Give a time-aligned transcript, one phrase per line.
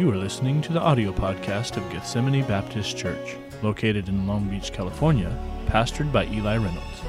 [0.00, 4.72] You are listening to the audio podcast of Gethsemane Baptist Church, located in Long Beach,
[4.72, 5.30] California,
[5.66, 7.02] pastored by Eli Reynolds.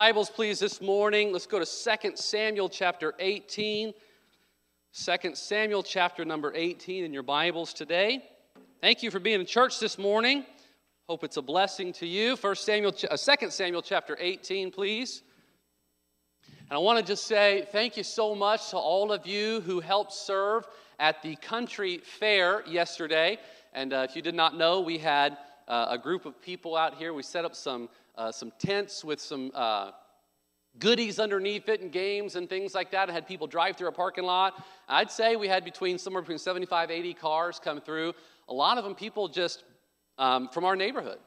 [0.00, 1.34] Bibles, please, this morning.
[1.34, 3.92] Let's go to 2 Samuel chapter 18.
[4.94, 8.22] 2 Samuel chapter number 18 in your Bibles today.
[8.84, 10.44] Thank you for being in church this morning.
[11.08, 12.36] Hope it's a blessing to you.
[12.36, 15.22] 1 Samuel, uh, 2 Samuel chapter 18, please.
[16.46, 19.80] And I want to just say thank you so much to all of you who
[19.80, 20.66] helped serve
[20.98, 23.38] at the country fair yesterday.
[23.72, 26.96] And uh, if you did not know, we had uh, a group of people out
[26.96, 27.14] here.
[27.14, 27.88] We set up some
[28.18, 29.92] uh, some tents with some uh,
[30.78, 33.08] goodies underneath it and games and things like that.
[33.08, 34.62] I had people drive through a parking lot.
[34.88, 38.12] I'd say we had between somewhere between 75, 80 cars come through.
[38.48, 39.64] A lot of them people just
[40.18, 41.18] um, from our neighborhood.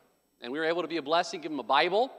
[0.42, 2.11] And we were able to be a blessing, give them a Bible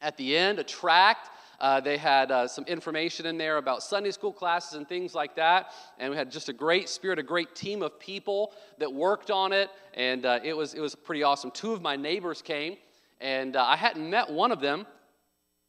[0.00, 1.30] at the end, a tract.
[1.60, 5.34] Uh, they had uh, some information in there about Sunday school classes and things like
[5.34, 5.72] that.
[5.98, 9.52] And we had just a great spirit, a great team of people that worked on
[9.52, 9.68] it.
[9.94, 11.50] And uh, it, was, it was pretty awesome.
[11.50, 12.76] Two of my neighbors came
[13.20, 14.86] and uh, I hadn't met one of them.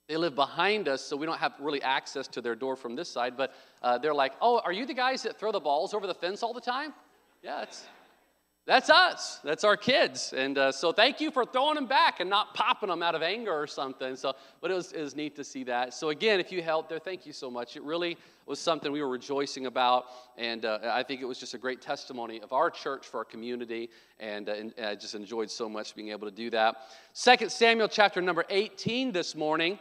[0.08, 3.10] They live behind us, so we don't have really access to their door from this
[3.10, 3.38] side.
[3.38, 6.14] But uh, they're like, Oh, are you the guys that throw the balls over the
[6.14, 6.94] fence all the time?
[7.44, 7.86] Yeah, it's,
[8.70, 9.40] that's us.
[9.44, 10.32] That's our kids.
[10.32, 13.24] And uh, so thank you for throwing them back and not popping them out of
[13.24, 14.16] anger or something.
[14.16, 15.92] So, but it was, it was neat to see that.
[15.96, 17.76] So again, if you helped there, thank you so much.
[17.76, 20.06] It really was something we were rejoicing about.
[20.38, 23.26] And uh, I think it was just a great testimony of our church for our
[23.26, 23.90] community.
[24.20, 26.76] And, uh, and I just enjoyed so much being able to do that.
[27.14, 29.80] Second Samuel chapter number 18 this morning.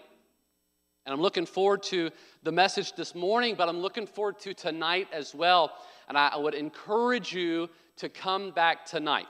[1.05, 2.11] And I'm looking forward to
[2.43, 5.73] the message this morning, but I'm looking forward to tonight as well.
[6.09, 9.27] And I, I would encourage you to come back tonight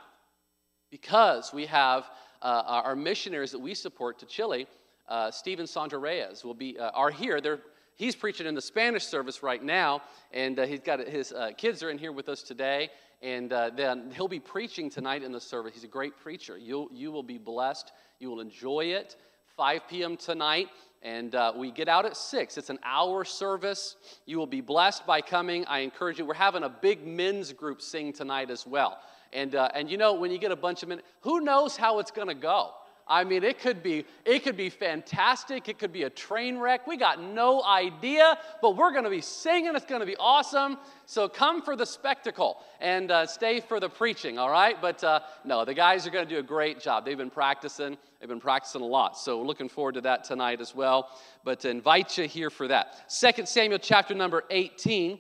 [0.91, 2.09] because we have
[2.43, 4.67] uh, our missionaries that we support to Chile.
[5.09, 7.41] Uh, Stephen Sandra Reyes will be uh, are here.
[7.41, 7.61] They're,
[7.97, 10.03] he's preaching in the Spanish service right now,
[10.33, 12.91] and uh, he's got his uh, kids are in here with us today.
[13.21, 15.75] And uh, then he'll be preaching tonight in the service.
[15.75, 16.57] He's a great preacher.
[16.57, 17.91] You'll, you will be blessed.
[18.21, 19.17] You will enjoy it.
[19.57, 20.17] 5 p.m.
[20.17, 20.69] tonight
[21.03, 23.97] and uh, we get out at 6 it's an hour service.
[24.27, 25.65] You will be blessed by coming.
[25.67, 26.25] I encourage you.
[26.25, 28.99] We're having a big men's group sing tonight as well.
[29.33, 31.99] And, uh, and you know when you get a bunch of men who knows how
[31.99, 32.73] it's going to go
[33.09, 35.69] I mean, it could be it could be fantastic.
[35.69, 36.87] It could be a train wreck.
[36.87, 39.75] We got no idea, but we're going to be singing.
[39.75, 40.77] It's going to be awesome.
[41.07, 44.39] So come for the spectacle and uh, stay for the preaching.
[44.39, 47.07] All right, but uh, no, the guys are going to do a great job.
[47.07, 47.97] They've been practicing.
[48.21, 49.17] They've been practicing a lot.
[49.17, 51.09] So looking forward to that tonight as well.
[51.45, 53.11] But to invite you here for that.
[53.11, 55.19] Second Samuel chapter number 18.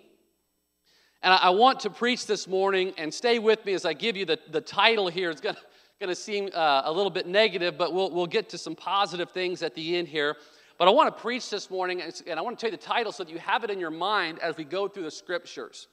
[1.22, 4.16] And I, I want to preach this morning, and stay with me as I give
[4.16, 5.30] you the, the title here.
[5.30, 5.60] It's going to
[6.00, 9.32] going to seem uh, a little bit negative, but we'll, we'll get to some positive
[9.32, 10.36] things at the end here.
[10.78, 13.10] But I want to preach this morning, and I want to tell you the title
[13.10, 15.88] so that you have it in your mind as we go through the scriptures.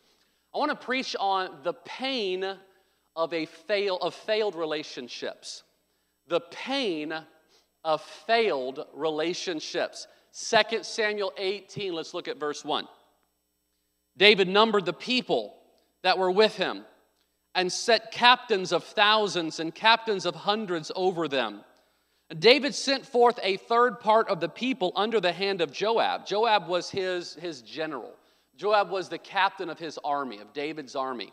[0.53, 2.45] I want to preach on the pain
[3.15, 5.63] of a fail of failed relationships.
[6.27, 7.11] The pain
[7.83, 10.05] of failed relationships.
[10.39, 12.87] 2 Samuel 18, let's look at verse 1.
[14.17, 15.55] David numbered the people
[16.03, 16.85] that were with him
[17.55, 21.61] and set captains of thousands and captains of hundreds over them.
[22.37, 26.25] David sent forth a third part of the people under the hand of Joab.
[26.25, 28.13] Joab was his, his general.
[28.57, 31.31] Joab was the captain of his army, of David's army.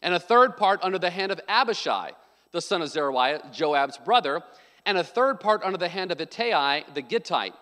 [0.00, 2.12] And a third part under the hand of Abishai,
[2.52, 4.42] the son of Zeruiah, Joab's brother.
[4.86, 7.54] And a third part under the hand of Ittai, the Gittite.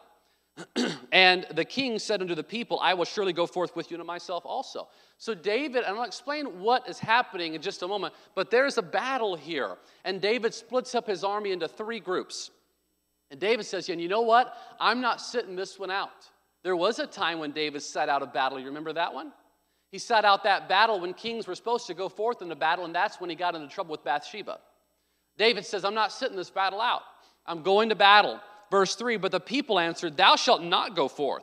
[1.13, 4.05] and the king said unto the people, I will surely go forth with you to
[4.05, 4.89] myself also.
[5.19, 8.83] So, David, and I'll explain what is happening in just a moment, but there's a
[8.83, 9.77] battle here.
[10.05, 12.51] And David splits up his army into three groups.
[13.31, 14.57] And David says, And you know what?
[14.81, 16.11] I'm not sitting this one out.
[16.63, 18.59] There was a time when David sat out a battle.
[18.59, 19.33] You remember that one?
[19.91, 22.95] He sat out that battle when kings were supposed to go forth into battle, and
[22.95, 24.59] that's when he got into trouble with Bathsheba.
[25.37, 27.03] David says, I'm not sitting this battle out.
[27.47, 28.41] I'm going to battle.
[28.71, 31.43] Verse 3 But the people answered, Thou shalt not go forth.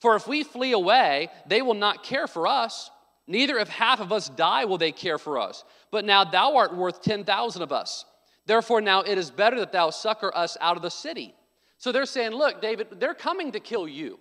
[0.00, 2.90] For if we flee away, they will not care for us.
[3.26, 5.64] Neither if half of us die will they care for us.
[5.90, 8.04] But now thou art worth 10,000 of us.
[8.46, 11.34] Therefore, now it is better that thou succor us out of the city.
[11.76, 14.18] So they're saying, Look, David, they're coming to kill you.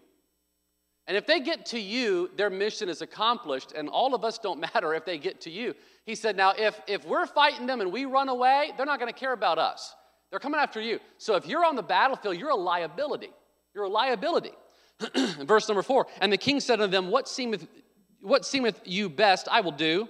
[1.07, 4.59] And if they get to you, their mission is accomplished, and all of us don't
[4.73, 5.73] matter if they get to you.
[6.05, 9.11] He said, Now, if, if we're fighting them and we run away, they're not going
[9.11, 9.95] to care about us.
[10.29, 10.99] They're coming after you.
[11.17, 13.31] So if you're on the battlefield, you're a liability.
[13.73, 14.51] You're a liability.
[15.41, 16.07] Verse number four.
[16.19, 17.67] And the king said unto them, What seemeth,
[18.21, 20.09] what seemeth you best, I will do.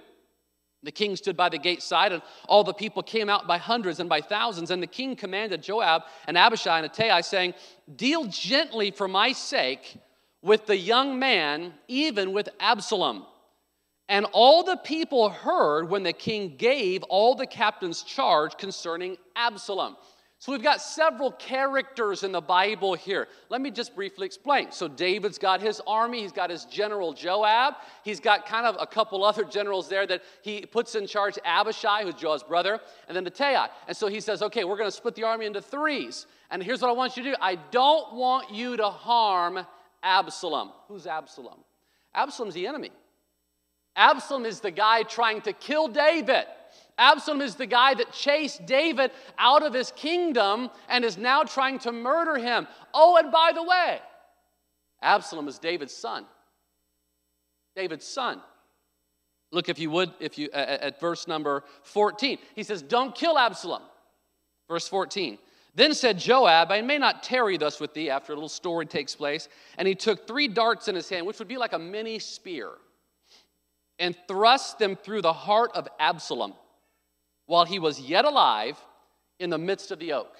[0.84, 4.00] The king stood by the gate side, and all the people came out by hundreds
[4.00, 4.72] and by thousands.
[4.72, 7.56] And the king commanded Joab and Abishai and Ittai, saying,
[7.96, 9.98] Deal gently for my sake
[10.42, 13.26] with the young man, even with Absalom.
[14.10, 19.98] And all the people heard when the king gave all the captains charge concerning Absalom.
[20.40, 23.28] So we've got several characters in the Bible here.
[23.50, 24.72] Let me just briefly explain.
[24.72, 27.74] So David's got his army, he's got his general Joab,
[28.04, 32.04] he's got kind of a couple other generals there that he puts in charge Abishai,
[32.04, 33.68] who's Joab's brother, and then Ittai.
[33.88, 36.28] And so he says, okay, we're going to split the army into threes.
[36.52, 39.66] And here's what I want you to do I don't want you to harm
[40.04, 40.72] Absalom.
[40.88, 41.64] Who's Absalom?
[42.14, 42.92] Absalom's the enemy.
[43.98, 46.46] Absalom is the guy trying to kill David.
[46.98, 51.80] Absalom is the guy that chased David out of his kingdom and is now trying
[51.80, 52.68] to murder him.
[52.94, 54.00] Oh, and by the way,
[55.02, 56.26] Absalom is David's son.
[57.76, 58.42] David's son.
[59.52, 62.38] Look, if you would, if you at, at verse number 14.
[62.56, 63.82] He says, Don't kill Absalom.
[64.68, 65.38] Verse 14.
[65.76, 69.16] Then said Joab, I may not tarry thus with thee, after a little story takes
[69.16, 69.48] place.
[69.78, 72.72] And he took three darts in his hand, which would be like a mini spear,
[74.00, 76.54] and thrust them through the heart of Absalom
[77.46, 78.78] while he was yet alive
[79.40, 80.36] in the midst of the oak.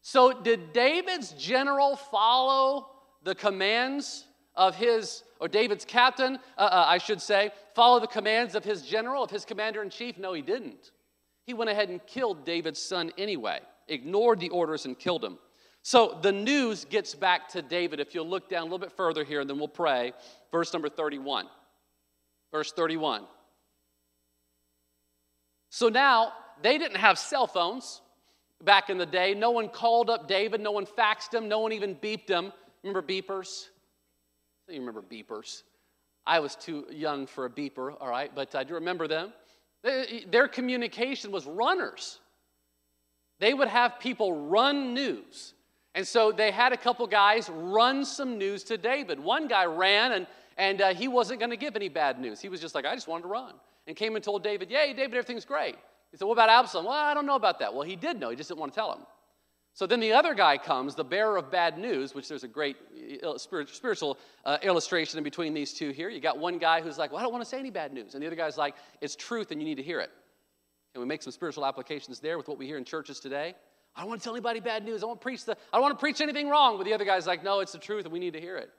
[0.00, 2.88] So, did David's general follow
[3.22, 4.24] the commands
[4.54, 8.82] of his, or David's captain, uh, uh, I should say, follow the commands of his
[8.82, 10.18] general, of his commander in chief?
[10.18, 10.92] No, he didn't.
[11.44, 15.38] He went ahead and killed David's son anyway, ignored the orders and killed him.
[15.82, 18.00] So the news gets back to David.
[18.00, 20.12] If you'll look down a little bit further here, and then we'll pray.
[20.52, 21.46] Verse number 31.
[22.52, 23.24] Verse 31.
[25.70, 28.00] So now they didn't have cell phones
[28.64, 29.34] back in the day.
[29.34, 32.52] No one called up David, no one faxed him, no one even beeped him.
[32.82, 33.66] Remember beepers?
[34.68, 35.62] You remember beepers.
[36.26, 39.32] I was too young for a beeper, all right, but I do remember them.
[39.82, 42.18] Their communication was runners.
[43.40, 45.54] They would have people run news.
[45.94, 49.18] And so they had a couple guys run some news to David.
[49.18, 50.26] One guy ran and,
[50.58, 52.40] and uh, he wasn't going to give any bad news.
[52.40, 53.54] He was just like, I just wanted to run
[53.86, 55.76] and came and told David, Yay, David, everything's great.
[56.10, 56.84] He said, What about Absalom?
[56.84, 57.72] Well, I don't know about that.
[57.72, 59.06] Well, he did know, he just didn't want to tell him.
[59.74, 62.76] So then the other guy comes, the bearer of bad news, which there's a great
[63.22, 66.08] uh, spiritual uh, illustration in between these two here.
[66.08, 68.14] You got one guy who's like, Well, I don't want to say any bad news.
[68.14, 70.10] And the other guy's like, It's truth and you need to hear it.
[70.94, 73.54] And we make some spiritual applications there with what we hear in churches today.
[73.94, 75.04] I don't want to tell anybody bad news.
[75.04, 76.76] I preach the, I don't want to preach anything wrong.
[76.76, 78.70] But the other guy's like, No, it's the truth and we need to hear it.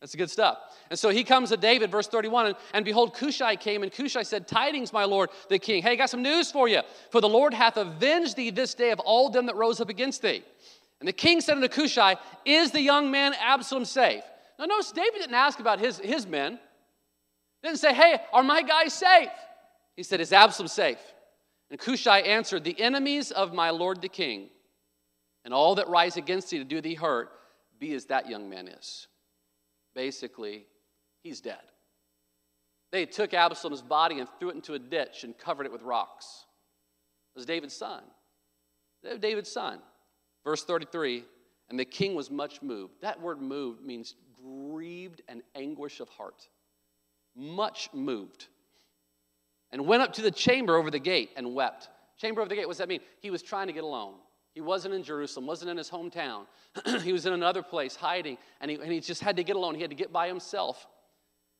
[0.00, 0.58] That's the good stuff.
[0.90, 4.24] And so he comes to David, verse 31, and, and behold, Cushi came, and Cushi
[4.26, 5.82] said, Tidings, my lord, the king.
[5.82, 6.82] Hey, I got some news for you.
[7.10, 10.22] For the Lord hath avenged thee this day of all them that rose up against
[10.22, 10.44] thee.
[11.00, 14.22] And the king said unto Cushi, Is the young man Absalom safe?
[14.58, 16.58] Now, notice David didn't ask about his, his men.
[17.62, 19.30] Didn't say, Hey, are my guys safe?
[19.96, 21.00] He said, Is Absalom safe?
[21.70, 24.50] And Cushi answered, The enemies of my lord the king,
[25.44, 27.30] and all that rise against thee to do thee hurt,
[27.78, 29.08] be as that young man is
[29.96, 30.66] basically,
[31.22, 31.58] he's dead.
[32.92, 36.44] They took Absalom's body and threw it into a ditch and covered it with rocks.
[37.34, 38.04] It was David's son.
[39.18, 39.80] David's son.
[40.44, 41.24] Verse 33
[41.68, 42.94] And the king was much moved.
[43.02, 46.46] That word moved means grieved and anguish of heart.
[47.34, 48.46] Much moved.
[49.72, 51.88] And went up to the chamber over the gate and wept.
[52.18, 53.00] Chamber over the gate, what does that mean?
[53.20, 54.14] He was trying to get alone.
[54.56, 56.46] He wasn't in Jerusalem, wasn't in his hometown.
[57.02, 59.74] he was in another place hiding, and he, and he just had to get alone.
[59.74, 60.86] He had to get by himself.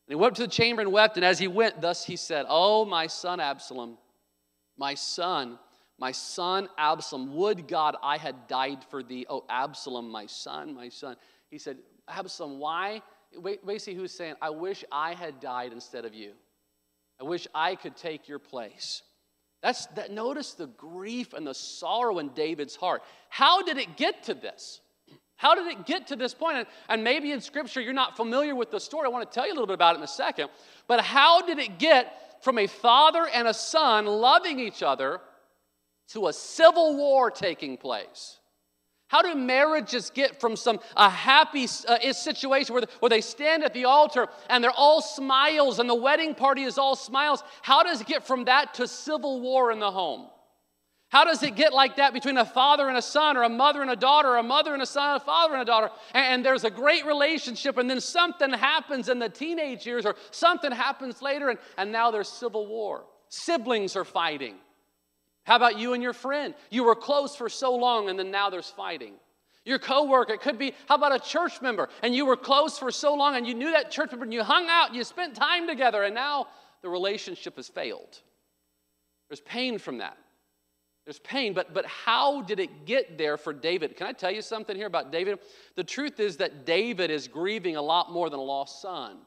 [0.09, 2.17] And he went up to the chamber and wept, and as he went, thus he
[2.17, 3.99] said, Oh, my son Absalom,
[4.79, 5.59] my son,
[5.99, 9.27] my son Absalom, would God I had died for thee.
[9.29, 11.17] Oh, Absalom, my son, my son.
[11.51, 11.77] He said,
[12.09, 13.03] Absalom, why?
[13.67, 16.33] Basically, he was saying, I wish I had died instead of you.
[17.21, 19.03] I wish I could take your place.
[19.67, 23.03] That's that notice the grief and the sorrow in David's heart.
[23.29, 24.81] How did it get to this?
[25.35, 26.59] How did it get to this point?
[26.59, 29.07] And, and maybe in scripture you're not familiar with the story.
[29.07, 30.51] I want to tell you a little bit about it in a second.
[30.87, 35.21] But how did it get from a father and a son loving each other
[36.11, 38.39] to a civil war taking place?
[39.09, 43.73] How do marriages get from some a happy uh, situation where, where they stand at
[43.73, 47.45] the altar and they're all smiles and the wedding party is all smiles?
[47.63, 50.29] How does it get from that to civil war in the home?
[51.09, 53.81] How does it get like that between a father and a son, or a mother
[53.81, 55.91] and a daughter, or a mother and a son, a father and a daughter?
[56.13, 60.17] And, and there's a great relationship, and then something happens in the teenage years, or
[60.33, 63.05] something happens later, and, and now there's civil war.
[63.29, 64.57] Siblings are fighting.
[65.47, 66.55] How about you and your friend?
[66.71, 69.15] You were close for so long and then now there's fighting.
[69.65, 71.89] Your coworker, it could be, how about a church member?
[72.03, 74.43] And you were close for so long and you knew that church member and you
[74.43, 76.49] hung out, and you spent time together, and now
[76.83, 78.21] the relationship has failed.
[79.29, 80.17] There's pain from that.
[81.05, 83.97] There's pain, but, but how did it get there for David?
[83.97, 85.39] Can I tell you something here about David?
[85.77, 89.19] The truth is that David is grieving a lot more than a lost son.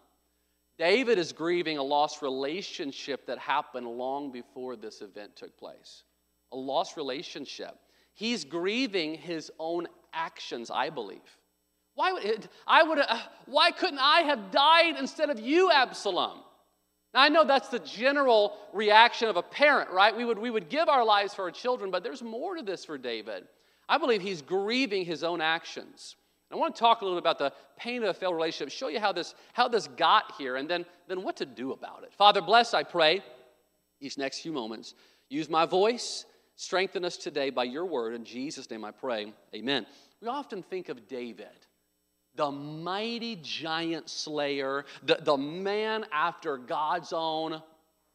[0.78, 6.04] David is grieving a lost relationship that happened long before this event took place.
[6.52, 7.78] A lost relationship.
[8.14, 11.20] He's grieving his own actions, I believe.
[11.96, 16.40] Why, would I would, uh, why couldn't I have died instead of you, Absalom?
[17.14, 20.16] Now, I know that's the general reaction of a parent, right?
[20.16, 22.86] We would, we would give our lives for our children, but there's more to this
[22.86, 23.46] for David.
[23.88, 26.16] I believe he's grieving his own actions.
[26.52, 28.88] I want to talk a little bit about the pain of a failed relationship, show
[28.88, 32.14] you how this, how this got here, and then, then what to do about it.
[32.14, 33.24] Father, bless, I pray,
[34.00, 34.96] these next few moments.
[35.30, 36.26] Use my voice,
[36.60, 38.14] strengthen us today by your word.
[38.14, 39.34] In Jesus' name I pray.
[39.56, 39.86] Amen.
[40.22, 41.48] We often think of David
[42.36, 47.62] the mighty giant slayer, the, the man after God's own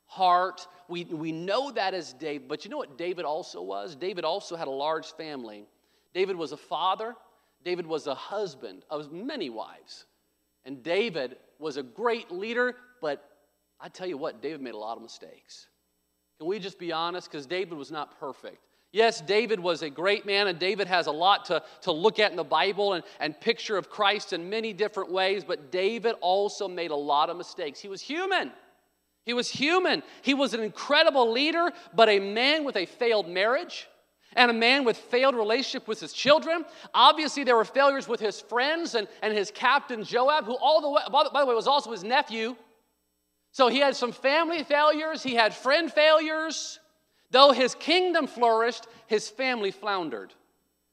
[0.06, 0.66] heart.
[0.88, 3.96] We, we know that as David, but you know what David also was?
[3.96, 5.66] David also had a large family.
[6.14, 7.16] David was a father,
[7.64, 10.04] David was a husband of many wives.
[10.64, 13.28] And David was a great leader, but
[13.80, 15.66] I tell you what, David made a lot of mistakes.
[16.38, 17.30] Can we just be honest?
[17.30, 18.58] Because David was not perfect.
[18.92, 22.30] Yes, David was a great man, and David has a lot to, to look at
[22.30, 26.68] in the Bible and, and picture of Christ in many different ways, but David also
[26.68, 27.80] made a lot of mistakes.
[27.80, 28.52] He was human.
[29.24, 30.04] He was human.
[30.22, 33.88] He was an incredible leader, but a man with a failed marriage
[34.36, 36.64] and a man with failed relationship with his children.
[36.92, 40.90] Obviously, there were failures with his friends and, and his captain Joab, who all the
[40.90, 42.54] way, by the, by the way, was also his nephew.
[43.54, 46.80] So he had some family failures, he had friend failures.
[47.30, 50.34] Though his kingdom flourished, his family floundered.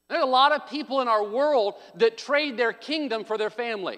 [0.10, 3.98] There's a lot of people in our world that trade their kingdom for their family.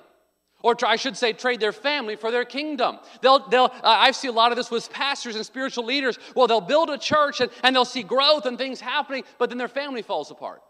[0.62, 3.00] Or I should say, trade their family for their kingdom.
[3.22, 6.18] They'll, they'll, uh, I see a lot of this with pastors and spiritual leaders.
[6.34, 9.58] Well, they'll build a church and, and they'll see growth and things happening, but then
[9.58, 10.62] their family falls apart.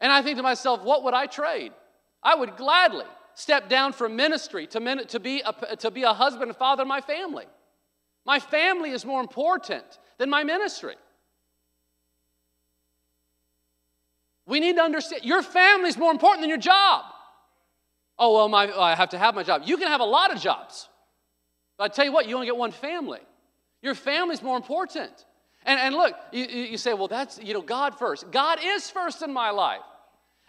[0.00, 1.72] And I think to myself, what would I trade?
[2.22, 3.04] I would gladly
[3.38, 6.88] step down from ministry to, to, be, a, to be a husband and father of
[6.88, 7.44] my family.
[8.26, 9.84] My family is more important
[10.18, 10.96] than my ministry.
[14.44, 17.04] We need to understand your family is more important than your job.
[18.18, 19.62] Oh, well, my, I have to have my job.
[19.64, 20.88] You can have a lot of jobs.
[21.76, 23.20] But I tell you what, you only get one family.
[23.82, 25.12] Your family is more important.
[25.64, 28.32] And, and look, you, you say, well, that's, you know, God first.
[28.32, 29.82] God is first in my life.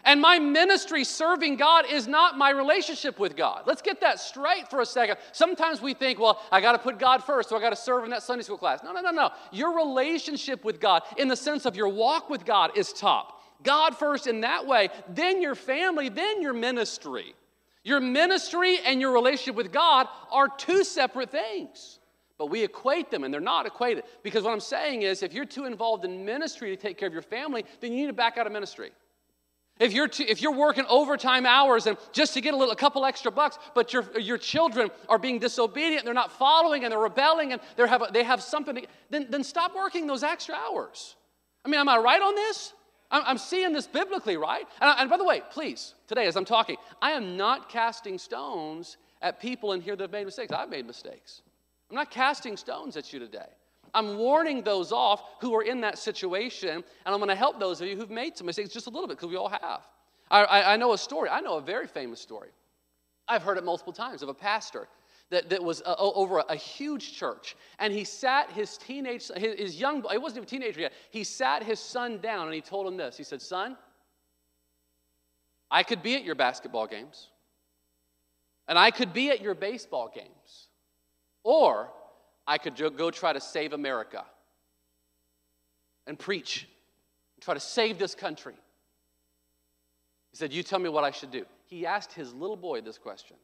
[0.04, 3.64] And my ministry serving God is not my relationship with God.
[3.66, 5.18] Let's get that straight for a second.
[5.32, 8.04] Sometimes we think, well, I got to put God first, so I got to serve
[8.04, 8.80] in that Sunday school class.
[8.82, 9.30] No, no, no, no.
[9.52, 13.42] Your relationship with God, in the sense of your walk with God, is top.
[13.62, 17.34] God first in that way, then your family, then your ministry.
[17.82, 21.98] Your ministry and your relationship with God are two separate things.
[22.38, 24.04] But we equate them, and they're not equated.
[24.22, 27.12] Because what I'm saying is, if you're too involved in ministry to take care of
[27.12, 28.92] your family, then you need to back out of ministry.
[29.80, 32.76] If you're, t- if you're working overtime hours and just to get a little, a
[32.76, 36.98] couple extra bucks, but your, your children are being disobedient, they're not following and they're
[36.98, 41.16] rebelling and they have, they have something, to, then, then stop working those extra hours.
[41.64, 42.74] I mean, am I right on this?
[43.10, 44.66] I'm, I'm seeing this biblically, right?
[44.82, 48.98] And, and by the way, please, today as I'm talking, I am not casting stones
[49.22, 50.52] at people in here that have made mistakes.
[50.52, 51.40] I've made mistakes.
[51.88, 53.48] I'm not casting stones at you today.
[53.94, 57.80] I'm warning those off who are in that situation, and I'm going to help those
[57.80, 59.82] of you who've made some mistakes just a little bit because we all have.
[60.30, 61.28] I, I, I, know a story.
[61.28, 62.50] I know a very famous story.
[63.26, 64.88] I've heard it multiple times of a pastor
[65.30, 69.58] that, that was uh, over a, a, huge church, and he sat his teenage, his,
[69.58, 70.92] his young, he wasn't even a teenager yet.
[71.10, 73.16] He sat his son down and he told him this.
[73.16, 73.76] He said, "Son,
[75.70, 77.28] I could be at your basketball games,
[78.66, 80.68] and I could be at your baseball games,
[81.44, 81.90] or
[82.50, 84.24] I could go try to save America
[86.08, 86.66] and preach
[87.36, 88.54] and try to save this country.
[90.32, 91.44] He said, You tell me what I should do.
[91.68, 93.36] He asked his little boy this question.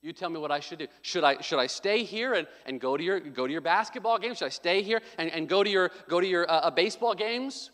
[0.00, 0.86] You tell me what I should do.
[1.02, 4.16] Should I, should I stay here and, and go, to your, go to your basketball
[4.16, 4.38] games?
[4.38, 7.16] Should I stay here and, and go to your, go to your uh, uh, baseball
[7.16, 7.72] games?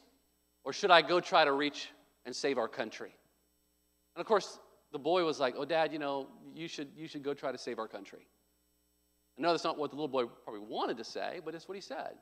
[0.65, 1.91] Or should I go try to reach
[2.25, 3.15] and save our country?
[4.15, 4.59] And of course,
[4.91, 7.59] the boy was like, Oh, dad, you know, you should, you should go try to
[7.59, 8.27] save our country.
[9.39, 11.75] I know that's not what the little boy probably wanted to say, but it's what
[11.75, 12.15] he said.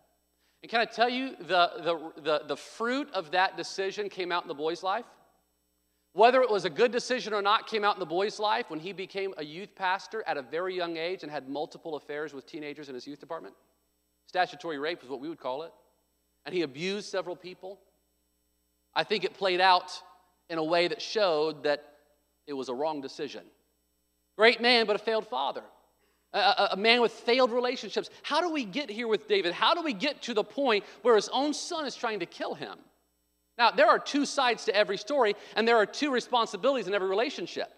[0.63, 4.43] And can I tell you, the, the, the, the fruit of that decision came out
[4.43, 5.05] in the boy's life?
[6.15, 8.81] Whether it was a good decision or not came out in the boy's life when
[8.81, 12.47] he became a youth pastor at a very young age and had multiple affairs with
[12.47, 13.55] teenagers in his youth department.
[14.27, 15.73] Statutory rape is what we would call it.
[16.47, 17.81] And he abused several people.
[18.95, 20.01] I think it played out
[20.49, 21.85] in a way that showed that
[22.47, 23.43] it was a wrong decision.
[24.37, 25.63] Great man, but a failed father.
[26.35, 28.11] A, a, man with failed relationships.
[28.23, 29.53] How do we get here with David?
[29.53, 32.55] How do we get to the point where his own son is trying to kill
[32.55, 32.77] him?
[33.57, 37.09] Now, there are two sides to every story, and there are two responsibilities in every
[37.09, 37.73] relationship.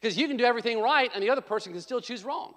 [0.00, 2.54] Because you can do everything right, and the other person can still choose wrong.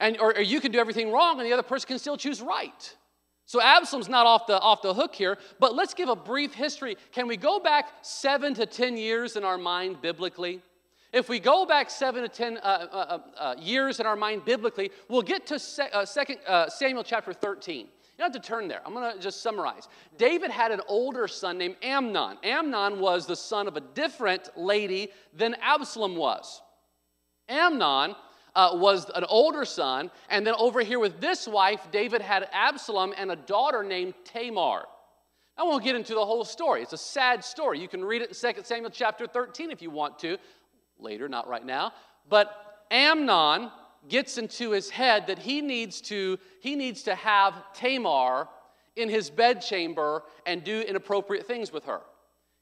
[0.00, 2.40] And, or, or you can do everything wrong, and the other person can still choose
[2.40, 2.96] right.
[3.46, 6.98] So Absalom's not off the, off the hook here, but let's give a brief history.
[7.12, 10.60] Can we go back seven to 10 years in our mind biblically?
[11.12, 14.44] If we go back seven to 10 uh, uh, uh, uh years in our mind
[14.44, 15.54] biblically, we'll get to
[15.92, 17.80] uh, second, uh, Samuel chapter 13.
[17.86, 17.86] You
[18.18, 18.80] don't have to turn there.
[18.84, 19.88] I'm going to just summarize.
[20.18, 22.36] David had an older son named Amnon.
[22.42, 26.60] Amnon was the son of a different lady than Absalom was.
[27.48, 28.14] Amnon
[28.56, 33.30] was an older son, and then over here with this wife, David had Absalom and
[33.30, 34.84] a daughter named Tamar.
[35.58, 36.82] I won't get into the whole story.
[36.82, 37.80] It's a sad story.
[37.80, 40.38] You can read it in 2 Samuel chapter 13 if you want to,
[41.00, 41.92] later, not right now.
[42.28, 42.52] But
[42.90, 43.70] Amnon
[44.08, 48.48] gets into his head that he needs to, he needs to have Tamar
[48.96, 52.00] in his bedchamber and do inappropriate things with her.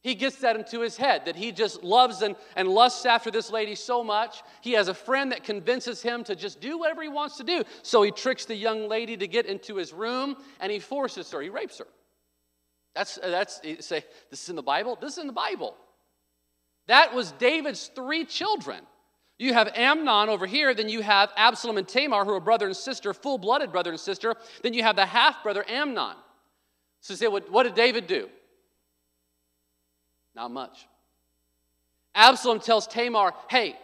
[0.02, 3.50] He gets that into his head that he just loves and, and lusts after this
[3.50, 4.42] lady so much.
[4.60, 7.64] He has a friend that convinces him to just do whatever he wants to do.
[7.82, 11.40] So he tricks the young lady to get into his room and he forces her,
[11.40, 11.88] he rapes her.
[12.94, 14.96] That's, that's say, this is in the Bible?
[15.00, 15.76] This is in the Bible.
[16.86, 18.80] That was David's three children.
[19.38, 22.76] You have Amnon over here, then you have Absalom and Tamar, who are brother and
[22.76, 24.34] sister, full blooded brother and sister.
[24.62, 26.16] Then you have the half brother Amnon.
[27.00, 28.28] So say, what, what did David do?
[30.34, 30.86] Not much.
[32.14, 33.76] Absalom tells Tamar, hey,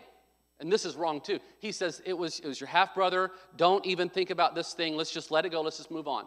[0.59, 1.39] and this is wrong too.
[1.59, 3.31] He says, it was, it was your half brother.
[3.57, 4.97] Don't even think about this thing.
[4.97, 5.61] Let's just let it go.
[5.61, 6.25] Let's just move on.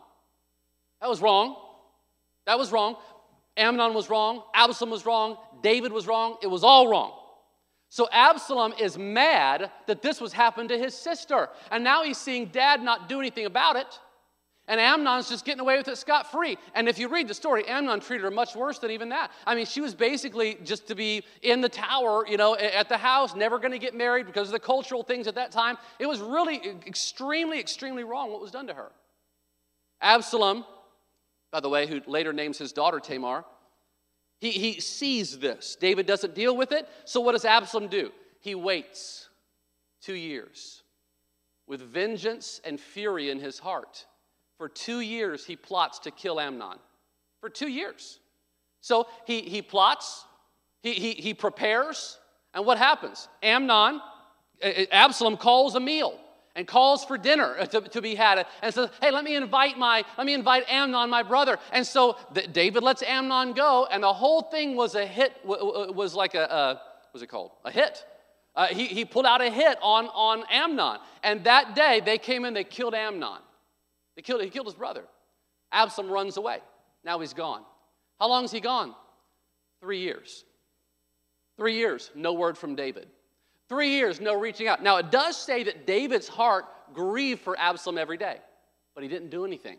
[1.01, 1.55] That was wrong.
[2.45, 2.97] That was wrong.
[3.57, 4.43] Amnon was wrong.
[4.53, 5.37] Absalom was wrong.
[5.65, 6.37] David was wrong.
[6.43, 7.11] It was all wrong.
[7.89, 11.49] So Absalom is mad that this was happened to his sister.
[11.71, 13.99] And now he's seeing dad not do anything about it.
[14.67, 16.59] And Amnon's just getting away with it scot free.
[16.75, 19.31] And if you read the story, Amnon treated her much worse than even that.
[19.47, 22.97] I mean, she was basically just to be in the tower, you know, at the
[22.97, 25.79] house, never going to get married because of the cultural things at that time.
[25.97, 28.91] It was really extremely, extremely wrong what was done to her.
[29.99, 30.63] Absalom,
[31.51, 33.45] by the way, who later names his daughter Tamar,
[34.45, 35.75] he, he sees this.
[35.75, 36.87] David doesn't deal with it.
[37.05, 38.11] So what does Absalom do?
[38.39, 39.29] He waits
[40.01, 40.83] two years
[41.67, 44.05] with vengeance and fury in his heart.
[44.57, 46.77] For two years, he plots to kill Amnon.
[47.41, 48.19] For two years.
[48.81, 50.25] So he, he plots,
[50.83, 52.19] he, he, he prepares,
[52.53, 53.27] and what happens?
[53.41, 53.99] Amnon,
[54.91, 56.19] Absalom calls a meal
[56.55, 60.03] and calls for dinner to, to be had and says, Hey, let me invite my,
[60.17, 61.57] let me invite Amnon, my brother.
[61.71, 66.15] And so the, David lets Amnon go, and the whole thing was a hit, was
[66.15, 67.51] like a, a what's it called?
[67.63, 68.05] A hit.
[68.55, 70.99] Uh, he, he pulled out a hit on, on Amnon.
[71.23, 73.39] And that day, they came in, they killed Amnon.
[74.15, 75.03] They killed, he killed his brother.
[75.71, 76.59] Absalom runs away.
[77.03, 77.63] Now he's gone.
[78.19, 78.95] How long is he gone?
[79.81, 80.45] Three years.
[81.57, 83.07] Three years, no word from David.
[83.67, 84.83] Three years, no reaching out.
[84.83, 88.37] Now, it does say that David's heart grieved for Absalom every day,
[88.93, 89.77] but he didn't do anything.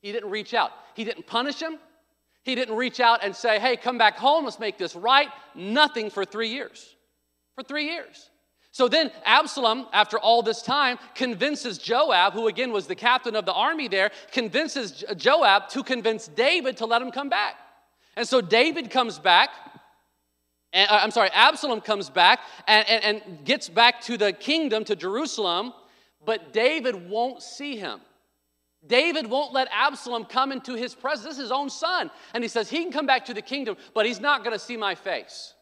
[0.00, 0.70] He didn't reach out.
[0.94, 1.78] He didn't punish him.
[2.44, 5.28] He didn't reach out and say, hey, come back home, let's make this right.
[5.54, 6.96] Nothing for three years.
[7.54, 8.30] For three years.
[8.72, 13.44] So then Absalom, after all this time, convinces Joab, who again was the captain of
[13.44, 17.56] the army there, convinces Joab to convince David to let him come back.
[18.16, 19.50] And so David comes back,
[20.72, 24.84] and, uh, I'm sorry, Absalom comes back and, and, and gets back to the kingdom,
[24.84, 25.72] to Jerusalem,
[26.24, 28.00] but David won't see him.
[28.86, 31.24] David won't let Absalom come into his presence.
[31.24, 32.10] This is his own son.
[32.34, 34.58] And he says, he can come back to the kingdom, but he's not going to
[34.58, 35.54] see my face.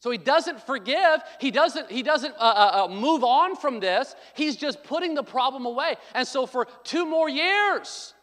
[0.00, 1.20] So he doesn't forgive.
[1.40, 4.14] He doesn't, he doesn't uh, uh, uh, move on from this.
[4.34, 5.96] He's just putting the problem away.
[6.14, 8.14] And so for two more years,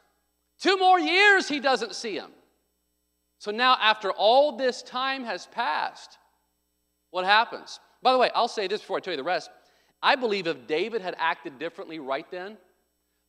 [0.60, 2.32] two more years, he doesn't see him.
[3.40, 6.18] So now, after all this time has passed,
[7.12, 7.80] what happens?
[8.02, 9.50] By the way, I'll say this before I tell you the rest.
[10.02, 12.58] I believe if David had acted differently right then,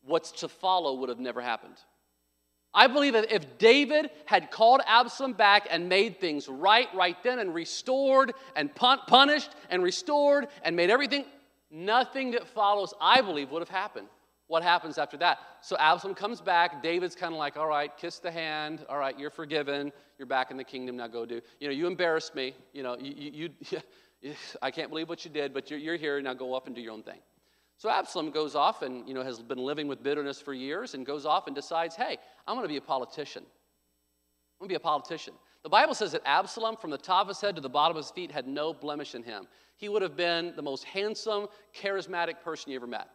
[0.05, 1.77] what's to follow would have never happened.
[2.75, 7.39] I believe that if David had called Absalom back and made things right right then
[7.39, 11.25] and restored and pun- punished and restored and made everything,
[11.71, 14.09] nothing that follows, I believe, would have happened.
[14.49, 15.39] What happens after that?
[15.61, 16.83] So Absalom comes back.
[16.83, 18.85] David's kind of like, all right, kiss the hand.
[18.89, 19.93] All right, you're forgiven.
[20.19, 20.97] You're back in the kingdom.
[20.97, 21.41] Now go do.
[21.59, 22.55] You know, you embarrassed me.
[22.73, 23.51] You know, you, you,
[24.23, 24.33] you
[24.63, 26.21] I can't believe what you did, but you're, you're here.
[26.21, 27.19] Now go off and do your own thing.
[27.79, 31.05] So Absalom goes off and you know has been living with bitterness for years and
[31.05, 33.43] goes off and decides, hey, I'm going to be a politician.
[33.43, 35.35] I'm going to be a politician.
[35.63, 38.03] The Bible says that Absalom, from the top of his head to the bottom of
[38.03, 39.49] his feet, had no blemish in him.
[39.77, 43.09] He would have been the most handsome, charismatic person you ever met.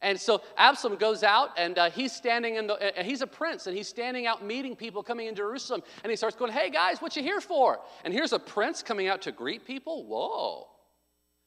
[0.00, 3.66] And so Absalom goes out and uh, he's standing in the, uh, he's a prince
[3.66, 5.82] and he's standing out meeting people coming in Jerusalem.
[6.04, 7.80] And he starts going, Hey guys, what you here for?
[8.04, 10.06] And here's a prince coming out to greet people.
[10.06, 10.68] Whoa.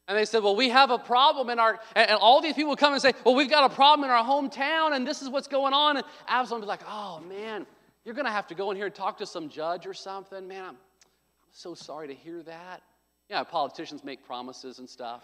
[0.10, 2.76] And they said, Well, we have a problem in our, and, and all these people
[2.76, 5.48] come and say, Well, we've got a problem in our hometown and this is what's
[5.48, 5.96] going on.
[5.96, 7.66] And Absalom's like, Oh man,
[8.04, 10.46] you're going to have to go in here and talk to some judge or something.
[10.46, 10.78] Man, I'm, I'm
[11.52, 12.82] so sorry to hear that.
[13.30, 15.24] Yeah, politicians make promises and stuff.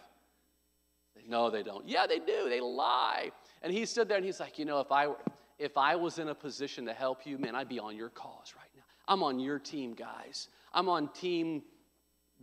[1.28, 1.88] No, they don't.
[1.88, 2.50] Yeah, they do.
[2.50, 3.32] They lie.
[3.62, 5.18] And he stood there and he's like, you know, if I were,
[5.60, 8.54] if I was in a position to help you, man, I'd be on your cause
[8.56, 8.84] right now.
[9.08, 10.50] I'm on your team, guys.
[10.74, 11.64] I'm on team,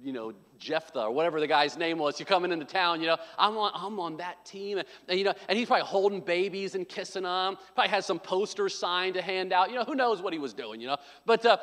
[0.03, 2.19] you know, Jephthah or whatever the guy's name was.
[2.19, 3.17] You're coming into town, you know.
[3.39, 4.79] I'm on, I'm on that team.
[4.79, 7.57] And, and, you know, and he's probably holding babies and kissing them.
[7.75, 9.71] Probably had some posters signed to hand out.
[9.71, 10.97] You know, who knows what he was doing, you know.
[11.25, 11.59] But uh,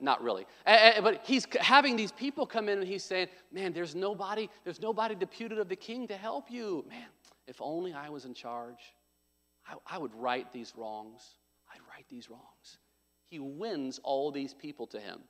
[0.00, 0.46] not really.
[0.66, 3.94] Eh, eh, eh, but he's having these people come in and he's saying, Man, there's
[3.94, 6.84] nobody, there's nobody deputed of the king to help you.
[6.88, 7.06] Man,
[7.46, 8.94] if only I was in charge,
[9.66, 11.22] I, I would right these wrongs.
[11.72, 12.78] I'd right these wrongs.
[13.28, 15.20] He wins all these people to him.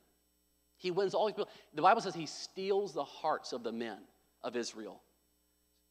[0.77, 1.49] He wins all these people.
[1.73, 3.97] The Bible says he steals the hearts of the men
[4.43, 5.01] of Israel.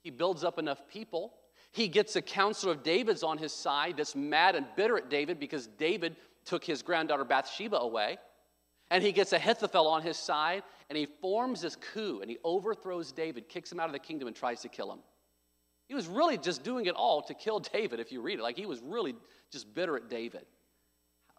[0.03, 1.35] He builds up enough people.
[1.73, 5.41] He gets a counselor of David's on his side that's mad and bitter at David
[5.41, 8.19] because David took his granddaughter Bathsheba away.
[8.91, 13.11] And he gets Ahithophel on his side, and he forms this coup, and he overthrows
[13.11, 15.01] David, kicks him out of the kingdom, and tries to kill him.
[15.89, 18.43] He was really just doing it all to kill David, if you read it.
[18.43, 19.15] Like he was really
[19.51, 20.47] just bitter at David.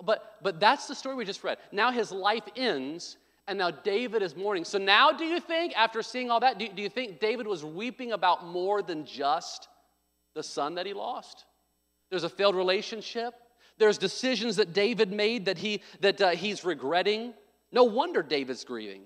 [0.04, 1.58] But, but that's the story we just read.
[1.72, 4.66] Now his life ends, and now David is mourning.
[4.66, 7.64] So now, do you think, after seeing all that, do, do you think David was
[7.64, 9.70] weeping about more than just
[10.36, 11.46] the son that he lost?
[12.10, 13.34] There's a failed relationship,
[13.78, 17.34] there's decisions that David made that, he, that uh, he's regretting.
[17.72, 19.04] No wonder David's grieving.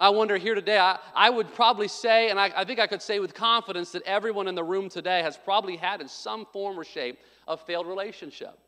[0.00, 3.02] I wonder here today, I, I would probably say, and I, I think I could
[3.02, 6.78] say with confidence, that everyone in the room today has probably had in some form
[6.78, 8.58] or shape a failed relationship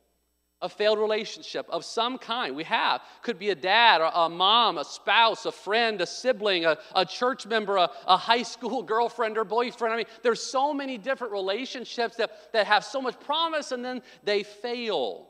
[0.62, 2.54] a failed relationship of some kind.
[2.54, 3.00] We have.
[3.22, 7.06] Could be a dad, or a mom, a spouse, a friend, a sibling, a, a
[7.06, 9.94] church member, a, a, high school girlfriend or boyfriend.
[9.94, 14.02] I mean, there's so many different relationships that, that have so much promise and then
[14.22, 15.29] they fail.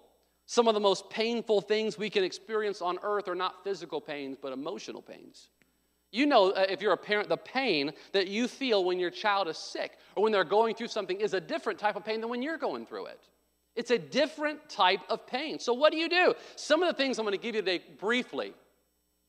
[0.50, 4.36] Some of the most painful things we can experience on earth are not physical pains,
[4.42, 5.48] but emotional pains.
[6.10, 9.46] You know, uh, if you're a parent, the pain that you feel when your child
[9.46, 12.30] is sick or when they're going through something is a different type of pain than
[12.30, 13.20] when you're going through it.
[13.76, 15.60] It's a different type of pain.
[15.60, 16.34] So, what do you do?
[16.56, 18.52] Some of the things I'm going to give you today briefly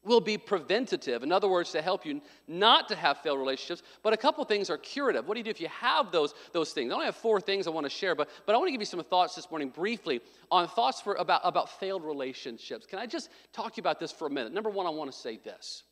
[0.03, 1.21] will be preventative.
[1.21, 3.83] In other words, to help you not to have failed relationships.
[4.01, 5.27] But a couple things are curative.
[5.27, 6.91] What do you do if you have those, those things?
[6.91, 8.81] I only have four things I want to share, but, but I want to give
[8.81, 12.85] you some thoughts this morning briefly on thoughts for, about, about failed relationships.
[12.85, 14.53] Can I just talk to you about this for a minute?
[14.53, 15.83] Number one, I want to say this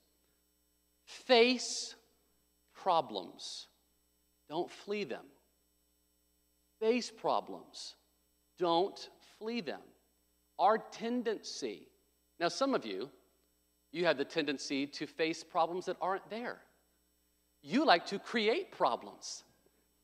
[1.05, 1.95] face
[2.73, 3.67] problems,
[4.49, 5.25] don't flee them.
[6.79, 7.95] Face problems,
[8.57, 9.81] don't flee them.
[10.57, 11.89] Our tendency,
[12.39, 13.09] now, some of you,
[13.91, 16.57] you have the tendency to face problems that aren't there.
[17.61, 19.43] You like to create problems.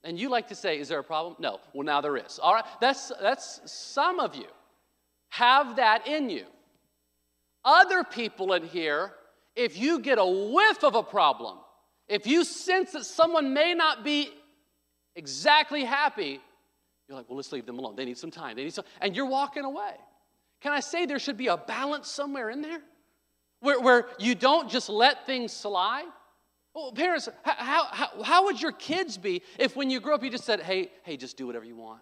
[0.04, 1.36] And you like to say, is there a problem?
[1.40, 1.60] No.
[1.74, 2.40] Well, now there is.
[2.42, 2.66] All right.
[2.80, 4.48] That's, that's some of you
[5.30, 6.46] have that in you.
[7.64, 9.14] Other people in here,
[9.56, 11.58] if you get a whiff of a problem,
[12.08, 14.30] if you sense that someone may not be
[15.16, 16.40] exactly happy,
[17.08, 17.96] you're like, well, let's leave them alone.
[17.96, 18.56] They need some time.
[18.56, 19.94] They need some, and you're walking away.
[20.62, 22.82] Can I say there should be a balance somewhere in there?
[23.66, 26.06] Where, where you don't just let things slide?
[26.76, 30.30] Well, parents, how, how, how would your kids be if when you grow up you
[30.30, 32.02] just said, hey, hey, just do whatever you want?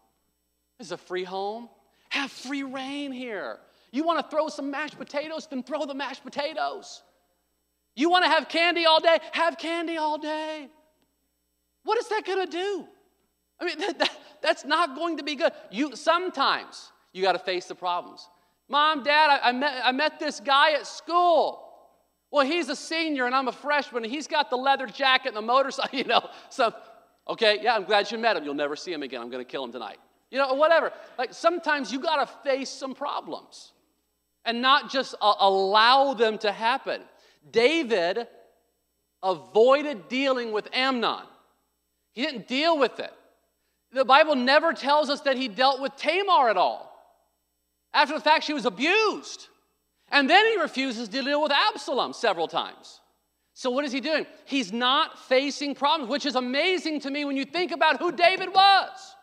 [0.77, 1.69] This is a free home.
[2.09, 3.59] Have free rein here.
[3.93, 5.47] You want to throw some mashed potatoes?
[5.49, 7.01] Then throw the mashed potatoes.
[7.95, 9.19] You want to have candy all day?
[9.31, 10.67] Have candy all day.
[11.85, 12.87] What is that going to do?
[13.61, 15.53] I mean, that, that, that's not going to be good.
[15.71, 18.27] You sometimes you got to face the problems.
[18.69, 21.59] Mom, Dad, I, I, met, I met this guy at school.
[22.31, 25.37] Well, he's a senior and I'm a freshman, and he's got the leather jacket and
[25.37, 26.27] the motorcycle, you know.
[26.49, 26.73] So,
[27.27, 28.43] okay, yeah, I'm glad you met him.
[28.43, 29.21] You'll never see him again.
[29.21, 29.99] I'm going to kill him tonight.
[30.31, 30.91] You know, whatever.
[31.19, 33.73] Like sometimes you got to face some problems
[34.45, 37.01] and not just uh, allow them to happen.
[37.51, 38.27] David
[39.21, 41.25] avoided dealing with Amnon,
[42.13, 43.13] he didn't deal with it.
[43.91, 46.92] The Bible never tells us that he dealt with Tamar at all.
[47.93, 49.47] After the fact, she was abused.
[50.09, 52.99] And then he refuses to deal with Absalom several times.
[53.55, 54.25] So, what is he doing?
[54.45, 58.49] He's not facing problems, which is amazing to me when you think about who David
[58.49, 59.15] was.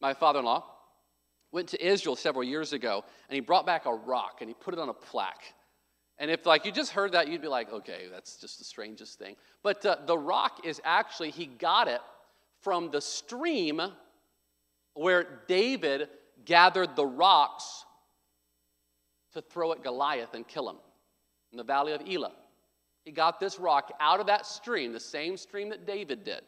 [0.00, 0.64] My father in law
[1.52, 4.74] went to Israel several years ago and he brought back a rock and he put
[4.74, 5.54] it on a plaque.
[6.18, 9.18] And if like you just heard that, you'd be like, okay, that's just the strangest
[9.18, 9.36] thing.
[9.62, 12.00] But uh, the rock is actually, he got it
[12.60, 13.80] from the stream
[14.94, 16.08] where David
[16.44, 17.84] gathered the rocks
[19.32, 20.76] to throw at Goliath and kill him
[21.52, 22.32] in the valley of Elah.
[23.04, 26.42] He got this rock out of that stream, the same stream that David did,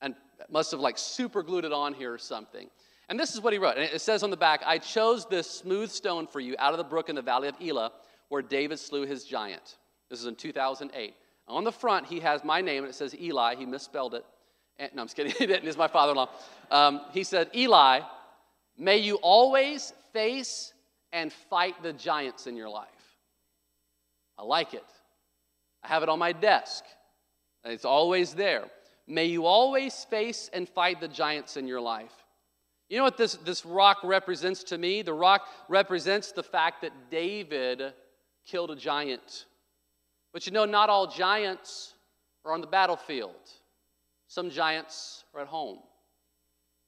[0.00, 0.14] and
[0.50, 2.68] must have like super glued it on here or something.
[3.08, 3.76] And this is what he wrote.
[3.76, 6.78] And it says on the back, I chose this smooth stone for you out of
[6.78, 7.92] the brook in the valley of Elah,
[8.28, 9.76] where David slew his giant.
[10.08, 11.14] This is in 2008.
[11.46, 13.56] On the front, he has my name, and it says Eli.
[13.56, 14.24] He misspelled it.
[14.78, 15.32] And, no, I'm just kidding.
[15.38, 15.64] He didn't.
[15.64, 16.30] He's my father in law.
[16.70, 18.00] Um, he said, Eli,
[18.78, 20.72] may you always face
[21.12, 22.88] and fight the giants in your life.
[24.36, 24.84] I like it.
[25.82, 26.84] I have it on my desk,
[27.64, 28.64] it's always there.
[29.06, 32.12] May you always face and fight the giants in your life.
[32.88, 35.02] You know what this, this rock represents to me?
[35.02, 37.92] The rock represents the fact that David
[38.46, 39.46] killed a giant.
[40.32, 41.94] But you know, not all giants
[42.44, 43.34] are on the battlefield,
[44.28, 45.78] some giants are at home.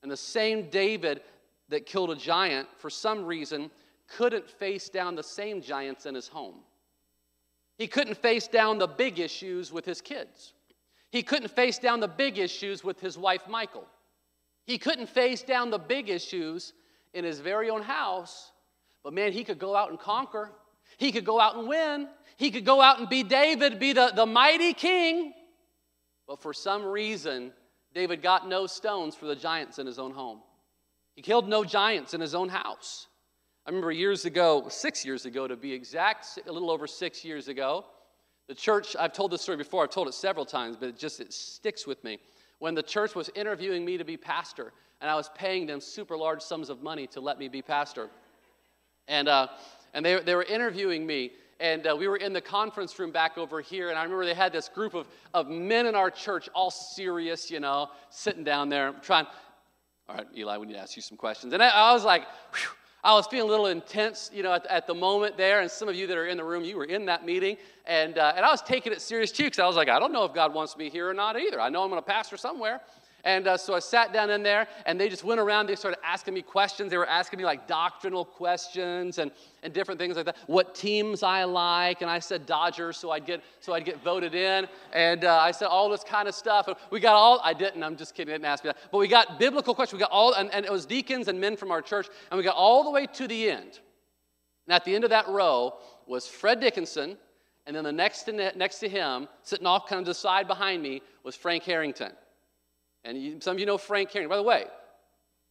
[0.02, 1.22] And the same David
[1.68, 3.70] that killed a giant, for some reason,
[4.08, 6.60] couldn't face down the same giants in his home.
[7.78, 10.54] He couldn't face down the big issues with his kids.
[11.10, 13.86] He couldn't face down the big issues with his wife, Michal.
[14.64, 16.72] He couldn't face down the big issues
[17.14, 18.52] in his very own house,
[19.02, 20.50] but man, he could go out and conquer.
[20.98, 22.08] He could go out and win.
[22.36, 25.32] He could go out and be David, be the, the mighty king.
[26.26, 27.52] But for some reason,
[27.94, 30.40] David got no stones for the giants in his own home.
[31.16, 33.08] He killed no giants in his own house.
[33.66, 37.48] I remember years ago, six years ago to be exact, a little over six years
[37.48, 37.84] ago,
[38.48, 41.18] the church, I've told this story before, I've told it several times, but it just
[41.18, 42.18] it sticks with me.
[42.60, 46.16] When the church was interviewing me to be pastor, and I was paying them super
[46.16, 48.08] large sums of money to let me be pastor.
[49.08, 49.48] And, uh,
[49.94, 53.36] and they, they were interviewing me, and uh, we were in the conference room back
[53.36, 56.48] over here, and I remember they had this group of, of men in our church,
[56.54, 59.26] all serious, you know, sitting down there trying.
[60.08, 61.52] All right, Eli, we need to ask you some questions.
[61.52, 62.22] And I, I was like,
[62.54, 62.70] whew,
[63.02, 65.60] I was feeling a little intense, you know, at, at, the moment there.
[65.60, 67.56] And some of you that are in the room, you were in that meeting.
[67.86, 70.12] And, uh, and I was taking it serious too, because I was like, I don't
[70.12, 71.60] know if God wants me here or not either.
[71.60, 72.80] I know I'm going to pastor somewhere.
[73.26, 75.66] And uh, so I sat down in there, and they just went around.
[75.66, 76.92] They started asking me questions.
[76.92, 79.32] They were asking me like doctrinal questions and,
[79.64, 80.36] and different things like that.
[80.46, 84.36] What teams I like, and I said Dodgers, so I'd get so I'd get voted
[84.36, 84.68] in.
[84.92, 86.68] And uh, I said all this kind of stuff.
[86.68, 87.40] And we got all.
[87.42, 87.82] I didn't.
[87.82, 88.32] I'm just kidding.
[88.32, 88.78] I didn't ask me that.
[88.92, 89.98] But we got biblical questions.
[89.98, 92.44] We got all, and, and it was deacons and men from our church, and we
[92.44, 93.80] got all the way to the end.
[94.68, 95.74] And at the end of that row
[96.06, 97.16] was Fred Dickinson,
[97.66, 100.80] and then the next to, next to him, sitting off kind of the side behind
[100.80, 102.12] me, was Frank Harrington.
[103.06, 104.28] And you, some of you know Frank Harrington.
[104.28, 104.64] By the way,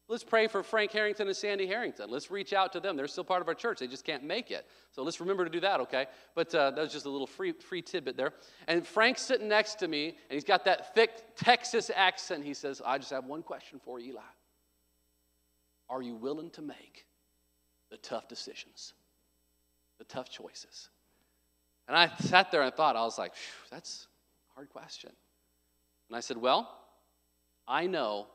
[0.10, 2.12] let's pray for Frank Harrington and Sandy Harrington.
[2.12, 2.98] Let's reach out to them.
[2.98, 3.80] They're still part of our church.
[3.80, 4.68] They just can't make it.
[4.92, 6.08] So let's remember to do that, okay?
[6.36, 8.34] But uh, that was just a little free, free tidbit there.
[8.68, 12.44] And Frank's sitting next to me, and he's got that thick Texas accent.
[12.44, 14.22] He says, I just have one question for you, Eli.
[15.90, 17.06] Are you willing to make
[17.90, 18.94] the tough decisions,
[19.98, 20.90] the tough choices?
[21.88, 23.32] And I sat there and thought, I was like,
[23.72, 24.08] that's
[24.52, 25.12] a hard question.
[26.10, 26.85] And I said, well,
[27.68, 28.28] I know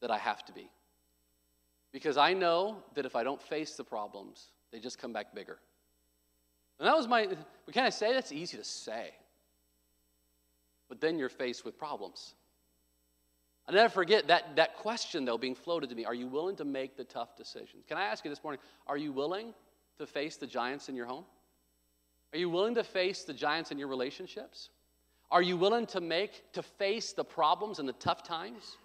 [0.00, 0.70] that I have to be.
[1.92, 5.58] Because I know that if I don't face the problems, they just come back bigger.
[6.78, 9.10] And that was my, but can I say that's easy to say?
[10.88, 12.34] But then you're faced with problems.
[13.68, 16.64] I'll never forget that, that question, though, being floated to me Are you willing to
[16.64, 17.84] make the tough decisions?
[17.86, 19.54] Can I ask you this morning, are you willing
[19.98, 21.24] to face the giants in your home?
[22.32, 24.70] Are you willing to face the giants in your relationships?
[25.32, 28.76] Are you willing to make, to face the problems and the tough times?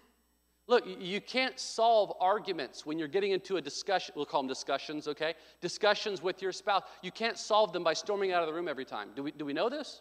[0.66, 4.14] Look, you can't solve arguments when you're getting into a discussion.
[4.16, 5.34] We'll call them discussions, okay?
[5.60, 6.82] Discussions with your spouse.
[7.02, 9.10] You can't solve them by storming out of the room every time.
[9.14, 10.00] Do we, do we know this?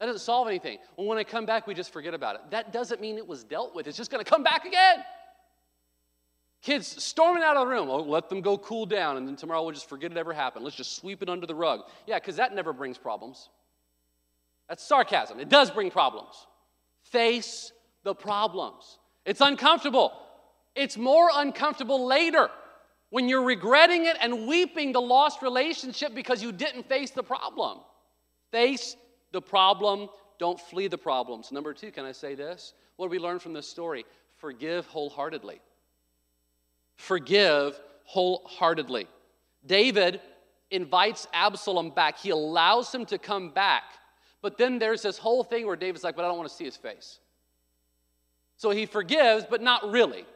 [0.00, 0.78] That doesn't solve anything.
[0.96, 2.42] Well, when I come back, we just forget about it.
[2.50, 3.86] That doesn't mean it was dealt with.
[3.86, 5.04] It's just going to come back again.
[6.60, 7.88] Kids storming out of the room.
[7.88, 10.64] Oh, let them go cool down, and then tomorrow we'll just forget it ever happened.
[10.64, 11.82] Let's just sweep it under the rug.
[12.06, 13.48] Yeah, because that never brings problems.
[14.72, 15.38] That's sarcasm.
[15.38, 16.46] It does bring problems.
[17.02, 17.72] Face
[18.04, 18.96] the problems.
[19.26, 20.14] It's uncomfortable.
[20.74, 22.48] It's more uncomfortable later
[23.10, 27.80] when you're regretting it and weeping the lost relationship because you didn't face the problem.
[28.50, 28.96] Face
[29.32, 30.08] the problem,
[30.38, 31.52] don't flee the problems.
[31.52, 32.72] Number two, can I say this?
[32.96, 34.06] What do we learn from this story?
[34.38, 35.60] Forgive wholeheartedly.
[36.96, 39.06] Forgive wholeheartedly.
[39.66, 40.22] David
[40.70, 43.82] invites Absalom back, he allows him to come back
[44.42, 46.64] but then there's this whole thing where David's like, but I don't want to see
[46.64, 47.20] his face.
[48.56, 50.26] So he forgives, but not really.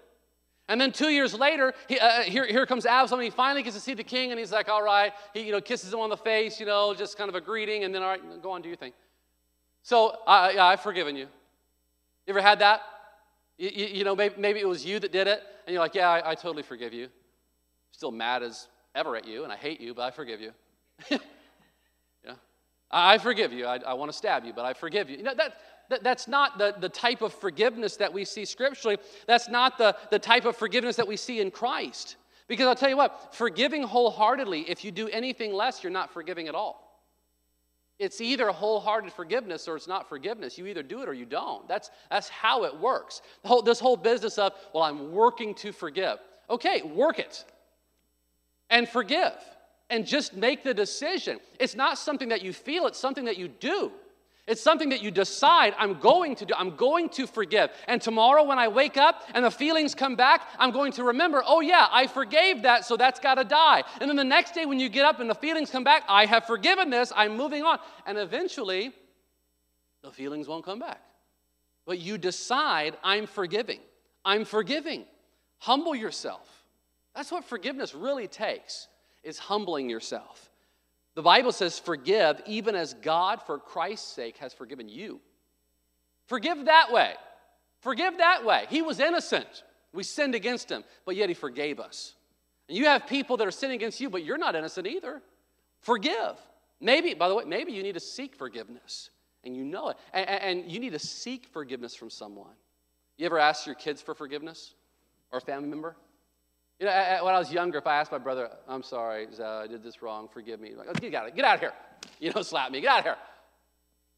[0.69, 3.77] And then two years later, he, uh, here, here comes Absalom, and he finally gets
[3.77, 5.13] to see the king, and he's like, all right.
[5.35, 7.85] He you know, kisses him on the face, you know, just kind of a greeting,
[7.85, 8.93] and then, all right, go on, do your thing.
[9.83, 11.27] So, uh, yeah, I've forgiven you.
[12.27, 12.83] You ever had that?
[13.59, 15.95] You, you, you know, maybe, maybe, it was you that did it, and you're like,
[15.95, 17.09] yeah, I, I totally forgive you.
[17.93, 20.53] Still mad as ever at you, and I hate you, but I forgive you.
[22.97, 23.67] I forgive you.
[23.67, 25.19] I, I want to stab you, but I forgive you.
[25.19, 25.59] You know, that,
[25.91, 28.97] that, that's not the, the type of forgiveness that we see scripturally.
[29.27, 32.17] That's not the, the type of forgiveness that we see in Christ.
[32.49, 36.49] Because I'll tell you what, forgiving wholeheartedly, if you do anything less, you're not forgiving
[36.49, 37.03] at all.
[37.99, 40.57] It's either wholehearted forgiveness or it's not forgiveness.
[40.57, 41.69] You either do it or you don't.
[41.69, 43.21] That's, that's how it works.
[43.45, 46.19] Whole, this whole business of, well, I'm working to forgive.
[46.49, 47.45] Okay, work it
[48.71, 49.33] and forgive
[49.91, 51.39] and just make the decision.
[51.61, 53.93] It's not something that you feel, it's something that you do.
[54.47, 57.71] It's something that you decide, I'm going to do, I'm going to forgive.
[57.89, 61.43] And tomorrow when I wake up and the feelings come back, I'm going to remember,
[61.45, 63.83] oh yeah, I forgave that, so that's got to die.
[64.01, 66.27] And then the next day when you get up and the feelings come back, I
[66.27, 67.81] have forgiven this, I'm moving on.
[68.07, 68.93] And eventually,
[70.05, 71.01] the feelings won't come back.
[71.85, 73.81] But you decide, I'm forgiving.
[74.25, 75.07] I'm forgiving.
[75.59, 76.49] Humble yourself.
[77.17, 78.87] That's what forgiveness really takes,
[79.27, 80.51] is humbling yourself.
[81.15, 85.21] The Bible says, forgive even as God, for Christ's sake, has forgiven you.
[86.27, 87.15] Forgive that way.
[87.81, 88.67] Forgive that way.
[88.69, 89.65] He was innocent.
[89.93, 92.15] We sinned against him, but yet he forgave us.
[92.69, 95.23] And you have people that are sinning against you, but you're not innocent either.
[95.81, 96.37] Forgive.
[96.81, 99.11] Maybe, by the way, maybe you need to seek forgiveness,
[99.45, 99.97] and you know it.
[100.13, 102.55] And, and you need to seek forgiveness from someone.
[103.17, 104.75] You ever ask your kids for forgiveness
[105.33, 105.97] or a family member?
[106.79, 109.83] You know, when I was younger, if I asked my brother, I'm sorry, I did
[109.83, 110.73] this wrong, forgive me.
[110.77, 111.73] Like, get out, of, get out of here.
[112.21, 113.17] You know, slap me, get out of here.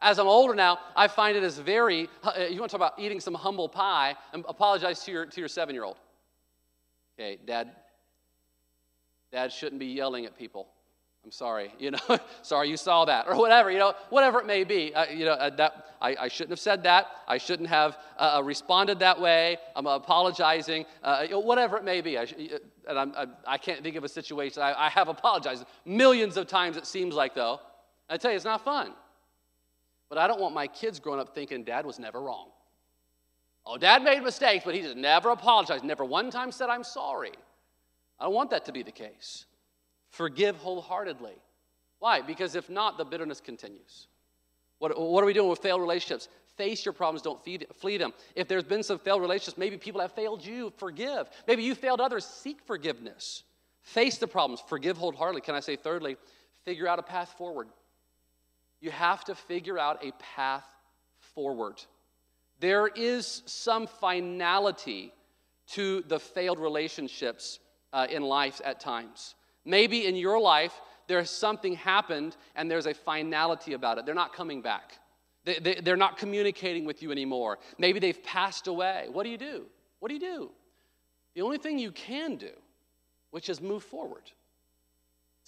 [0.01, 2.99] As I'm older now, I find it as very, uh, you want to talk about
[2.99, 5.97] eating some humble pie, and apologize to your, to your seven year old.
[7.19, 7.71] Okay, dad,
[9.33, 10.69] dad shouldn't be yelling at people.
[11.29, 11.99] I'm sorry, you know,
[12.41, 14.95] sorry you saw that, or whatever, you know, whatever it may be.
[14.95, 17.09] Uh, you know, uh, that, I, I, shouldn't have said that.
[17.27, 19.59] I shouldn't have uh, uh responded that way.
[19.77, 22.17] I'm apologizing, uh, you know, whatever it may be.
[22.17, 24.63] I, uh, and I'm, I, I, can't think of a situation.
[24.63, 27.61] I, I, have apologized millions of times, it seems like, though.
[28.09, 28.95] I tell you, it's not fun.
[30.09, 32.49] But I don't want my kids growing up thinking dad was never wrong.
[33.67, 37.33] Oh, dad made mistakes, but he just never apologized, never one time said, I'm sorry.
[38.19, 39.45] I don't want that to be the case.
[40.11, 41.35] Forgive wholeheartedly.
[41.99, 42.21] Why?
[42.21, 44.07] Because if not, the bitterness continues.
[44.79, 46.29] What, what are we doing with failed relationships?
[46.57, 48.13] Face your problems, don't feed, flee them.
[48.35, 51.29] If there's been some failed relationships, maybe people have failed you, forgive.
[51.47, 53.45] Maybe you failed others, seek forgiveness.
[53.83, 55.41] Face the problems, forgive wholeheartedly.
[55.41, 56.17] Can I say, thirdly,
[56.65, 57.69] figure out a path forward.
[58.81, 60.65] You have to figure out a path
[61.19, 61.83] forward.
[62.61, 65.13] There is some finality
[65.69, 67.61] to the failed relationships
[67.93, 69.35] uh, in life at times.
[69.65, 74.07] Maybe in your life, there's something happened and there's a finality about it.
[74.07, 74.99] They're not coming back.
[75.45, 77.59] They, they, they're not communicating with you anymore.
[77.79, 79.07] Maybe they've passed away.
[79.11, 79.67] What do you do?
[80.01, 80.51] What do you do?
[81.35, 82.51] The only thing you can do,
[83.31, 84.31] which is move forward.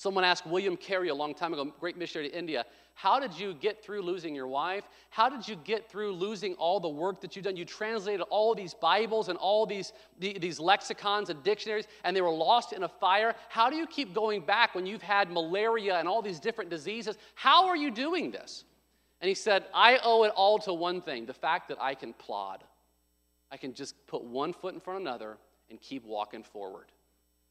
[0.00, 3.52] Someone asked William Carey a long time ago, great missionary to India, how did you
[3.52, 4.84] get through losing your wife?
[5.10, 7.54] How did you get through losing all the work that you've done?
[7.54, 12.30] You translated all these Bibles and all these, these lexicons and dictionaries, and they were
[12.30, 13.34] lost in a fire.
[13.50, 17.18] How do you keep going back when you've had malaria and all these different diseases?
[17.34, 18.64] How are you doing this?
[19.20, 22.14] And he said, I owe it all to one thing the fact that I can
[22.14, 22.64] plod.
[23.50, 25.36] I can just put one foot in front of another
[25.68, 26.86] and keep walking forward.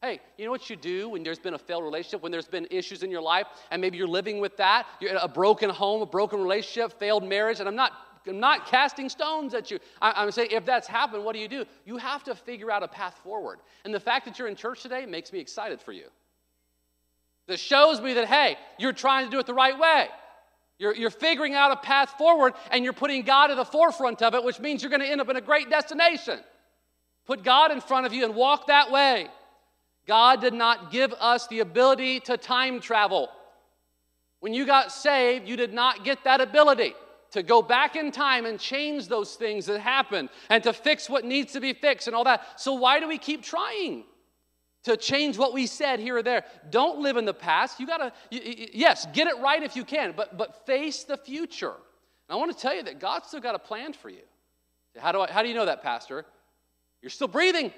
[0.01, 2.67] Hey, you know what you do when there's been a failed relationship, when there's been
[2.71, 4.87] issues in your life, and maybe you're living with that?
[5.01, 7.91] You're in a broken home, a broken relationship, failed marriage, and I'm not
[8.27, 9.79] I'm not casting stones at you.
[10.01, 11.65] I, am saying if that's happened, what do you do?
[11.85, 13.59] You have to figure out a path forward.
[13.85, 16.05] And the fact that you're in church today makes me excited for you.
[17.47, 20.09] This shows me that, hey, you're trying to do it the right way.
[20.77, 24.35] You're, you're figuring out a path forward and you're putting God at the forefront of
[24.35, 26.39] it, which means you're going to end up in a great destination.
[27.25, 29.27] Put God in front of you and walk that way.
[30.09, 33.29] God did not give us the ability to time travel.
[34.39, 36.95] When you got saved, you did not get that ability
[37.29, 41.25] to go back in time and change those things that happened and to fix what
[41.25, 42.59] needs to be fixed and all that.
[42.59, 44.03] So, why do we keep trying?
[44.85, 46.43] To change what we said here or there.
[46.71, 47.79] Don't live in the past.
[47.79, 51.75] You gotta, yes, get it right if you can, but, but face the future.
[51.75, 54.25] And I want to tell you that God's still got a plan for you.
[54.97, 56.25] How do, I, how do you know that, Pastor?
[57.03, 57.71] You're still breathing.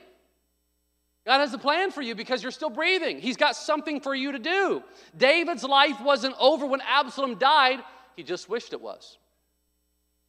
[1.25, 3.19] God has a plan for you because you're still breathing.
[3.19, 4.83] He's got something for you to do.
[5.15, 7.79] David's life wasn't over when Absalom died,
[8.15, 9.17] he just wished it was.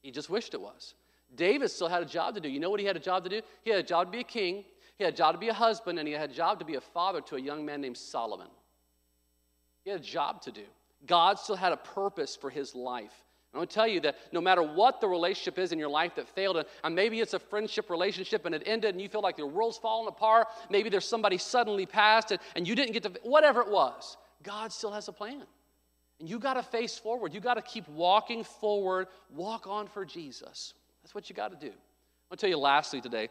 [0.02, 0.94] He just wished it was.
[1.34, 2.48] David still had a job to do.
[2.48, 3.40] You know what he had a job to do?
[3.64, 4.64] He had a job to be a king,
[4.98, 6.74] he had a job to be a husband, and he had a job to be
[6.74, 8.48] a father to a young man named Solomon.
[9.84, 10.64] He had a job to do.
[11.06, 13.14] God still had a purpose for his life.
[13.54, 16.14] I want to tell you that no matter what the relationship is in your life
[16.14, 19.20] that failed, and, and maybe it's a friendship relationship and it ended and you feel
[19.20, 23.02] like your world's falling apart, maybe there's somebody suddenly passed and, and you didn't get
[23.02, 25.44] to, whatever it was, God still has a plan.
[26.18, 27.34] And you got to face forward.
[27.34, 30.72] You got to keep walking forward, walk on for Jesus.
[31.02, 31.74] That's what you got to do.
[32.30, 33.28] I'll tell you lastly today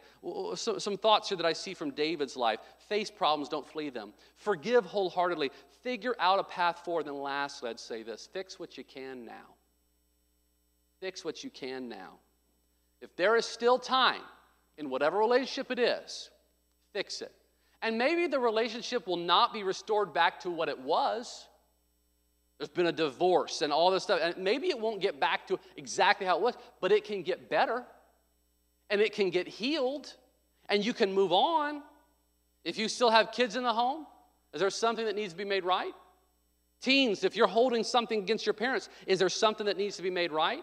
[0.54, 2.60] some, some thoughts here that I see from David's life.
[2.88, 4.12] Face problems, don't flee them.
[4.36, 5.50] Forgive wholeheartedly.
[5.82, 7.06] Figure out a path forward.
[7.06, 9.51] Then, lastly, I'd say this fix what you can now.
[11.02, 12.12] Fix what you can now.
[13.00, 14.20] If there is still time
[14.78, 16.30] in whatever relationship it is,
[16.92, 17.32] fix it.
[17.82, 21.48] And maybe the relationship will not be restored back to what it was.
[22.56, 24.20] There's been a divorce and all this stuff.
[24.22, 27.50] And maybe it won't get back to exactly how it was, but it can get
[27.50, 27.82] better
[28.88, 30.14] and it can get healed
[30.68, 31.82] and you can move on.
[32.62, 34.06] If you still have kids in the home,
[34.54, 35.94] is there something that needs to be made right?
[36.80, 40.10] Teens, if you're holding something against your parents, is there something that needs to be
[40.10, 40.62] made right?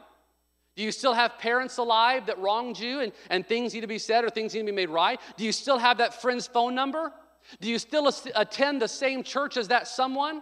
[0.80, 3.98] Do you still have parents alive that wronged you and, and things need to be
[3.98, 5.20] said or things need to be made right?
[5.36, 7.12] Do you still have that friend's phone number?
[7.60, 10.42] Do you still attend the same church as that someone?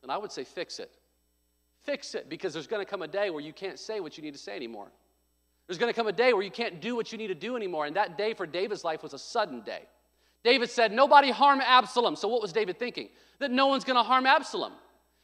[0.00, 0.92] Then I would say fix it.
[1.82, 4.22] Fix it because there's going to come a day where you can't say what you
[4.22, 4.86] need to say anymore.
[5.66, 7.56] There's going to come a day where you can't do what you need to do
[7.56, 7.84] anymore.
[7.84, 9.82] And that day for David's life was a sudden day.
[10.44, 12.14] David said, Nobody harm Absalom.
[12.14, 13.08] So what was David thinking?
[13.40, 14.74] That no one's going to harm Absalom.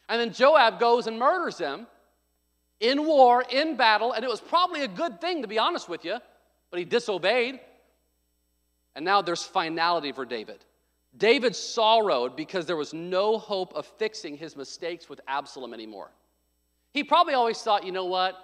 [0.09, 1.87] And then Joab goes and murders him
[2.81, 6.05] in war, in battle, and it was probably a good thing, to be honest with
[6.05, 6.19] you,
[6.71, 7.61] but he disobeyed.
[8.95, 10.65] And now there's finality for David.
[11.17, 16.11] David sorrowed because there was no hope of fixing his mistakes with Absalom anymore.
[16.93, 18.37] He probably always thought, you know what?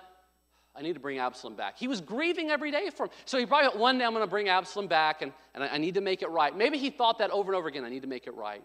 [0.77, 1.79] I need to bring Absalom back.
[1.79, 3.11] He was grieving every day for him.
[3.27, 5.69] So he probably thought, one day I'm going to bring Absalom back and, and I,
[5.69, 6.57] I, need to make it right.
[6.57, 8.65] Maybe he thought that over and over again I need to make it right.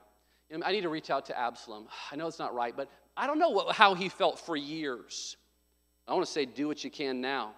[0.65, 1.87] I need to reach out to Absalom.
[2.11, 5.37] I know it's not right, but I don't know what, how he felt for years.
[6.09, 7.51] I want to say, do what you can now.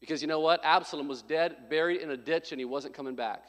[0.00, 0.60] Because you know what?
[0.62, 3.44] Absalom was dead, buried in a ditch, and he wasn't coming back.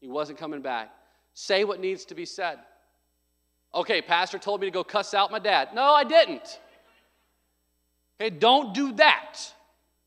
[0.00, 0.92] He wasn't coming back.
[1.34, 2.60] Say what needs to be said.
[3.74, 5.70] Okay, pastor told me to go cuss out my dad.
[5.74, 6.60] No, I didn't.
[8.20, 9.40] Okay, don't do that.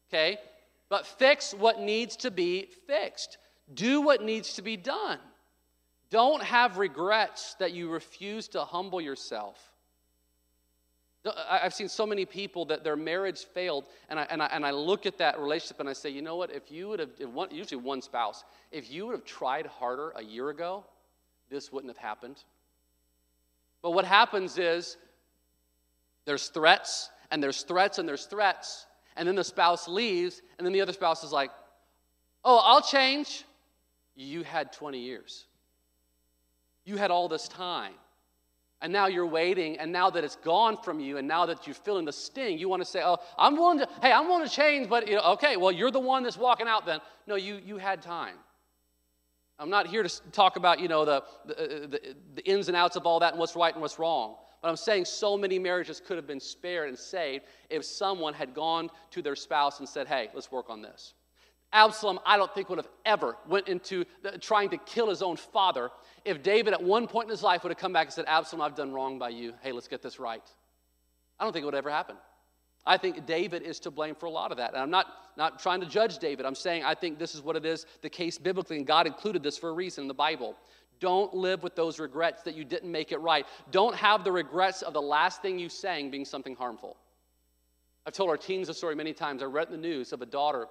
[0.10, 0.38] Okay?
[0.88, 3.38] But fix what needs to be fixed.
[3.74, 5.20] Do what needs to be done.
[6.10, 9.67] Don't have regrets that you refuse to humble yourself.
[11.50, 14.72] I've seen so many people that their marriage failed, and I, and, I, and I
[14.72, 16.52] look at that relationship and I say, you know what?
[16.52, 20.24] If you would have, one, usually one spouse, if you would have tried harder a
[20.24, 20.86] year ago,
[21.50, 22.44] this wouldn't have happened.
[23.82, 24.98] But what happens is
[26.26, 30.74] there's threats, and there's threats, and there's threats, and then the spouse leaves, and then
[30.74, 31.52] the other spouse is like,
[32.44, 33.44] oh, I'll change.
[34.16, 35.46] You had 20 years,
[36.86, 37.94] you had all this time.
[38.82, 41.74] And now you're waiting, and now that it's gone from you, and now that you're
[41.74, 43.90] feeling the sting, you want to say, "Oh, I'm willing to.
[44.04, 46.86] Hey, I'm willing to change, but okay, well, you're the one that's walking out.
[46.86, 48.36] Then, no, you you had time.
[49.58, 52.78] I'm not here to talk about you know the the, uh, the, the ins and
[52.78, 54.36] outs of all that and what's right and what's wrong.
[54.62, 58.54] But I'm saying so many marriages could have been spared and saved if someone had
[58.54, 61.16] gone to their spouse and said, "Hey, let's work on this."
[61.74, 65.36] Absalom, I don't think would have ever went into the, trying to kill his own
[65.36, 65.90] father
[66.24, 68.62] if David at one point in his life would have come back and said, Absalom,
[68.62, 69.54] I've done wrong by you.
[69.62, 70.44] Hey, let's get this right.
[71.40, 72.16] I don't think it would ever happen.
[72.86, 74.72] I think David is to blame for a lot of that.
[74.72, 76.46] And I'm not, not trying to judge David.
[76.46, 79.44] I'm saying I think this is what it is, the case biblically, and God included
[79.44, 80.56] this for a reason in the Bible.
[81.00, 83.46] Don't live with those regrets that you didn't make it right.
[83.72, 86.96] Don't have the regrets of the last thing you sang being something harmful.
[88.06, 89.44] I've told our teens the story many times.
[89.44, 90.68] I read in the news of a daughter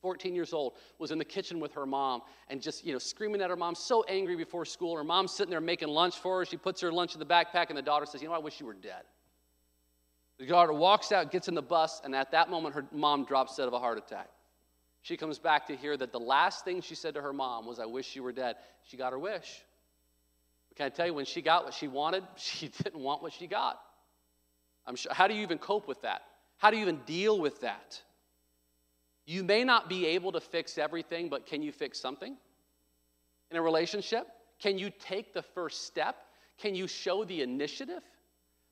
[0.00, 3.40] 14 years old, was in the kitchen with her mom and just, you know, screaming
[3.40, 4.96] at her mom, so angry before school.
[4.96, 6.44] Her mom's sitting there making lunch for her.
[6.44, 8.60] She puts her lunch in the backpack, and the daughter says, You know, I wish
[8.60, 9.02] you were dead.
[10.38, 13.56] The daughter walks out, gets in the bus, and at that moment, her mom drops
[13.56, 14.28] dead of a heart attack.
[15.02, 17.78] She comes back to hear that the last thing she said to her mom was,
[17.78, 18.56] I wish you were dead.
[18.82, 19.62] She got her wish.
[20.76, 23.46] Can I tell you, when she got what she wanted, she didn't want what she
[23.46, 23.80] got.
[24.86, 26.22] I'm sure, how do you even cope with that?
[26.56, 28.00] How do you even deal with that?
[29.30, 32.36] You may not be able to fix everything, but can you fix something?
[33.52, 34.26] In a relationship,
[34.58, 36.16] can you take the first step?
[36.58, 38.02] Can you show the initiative?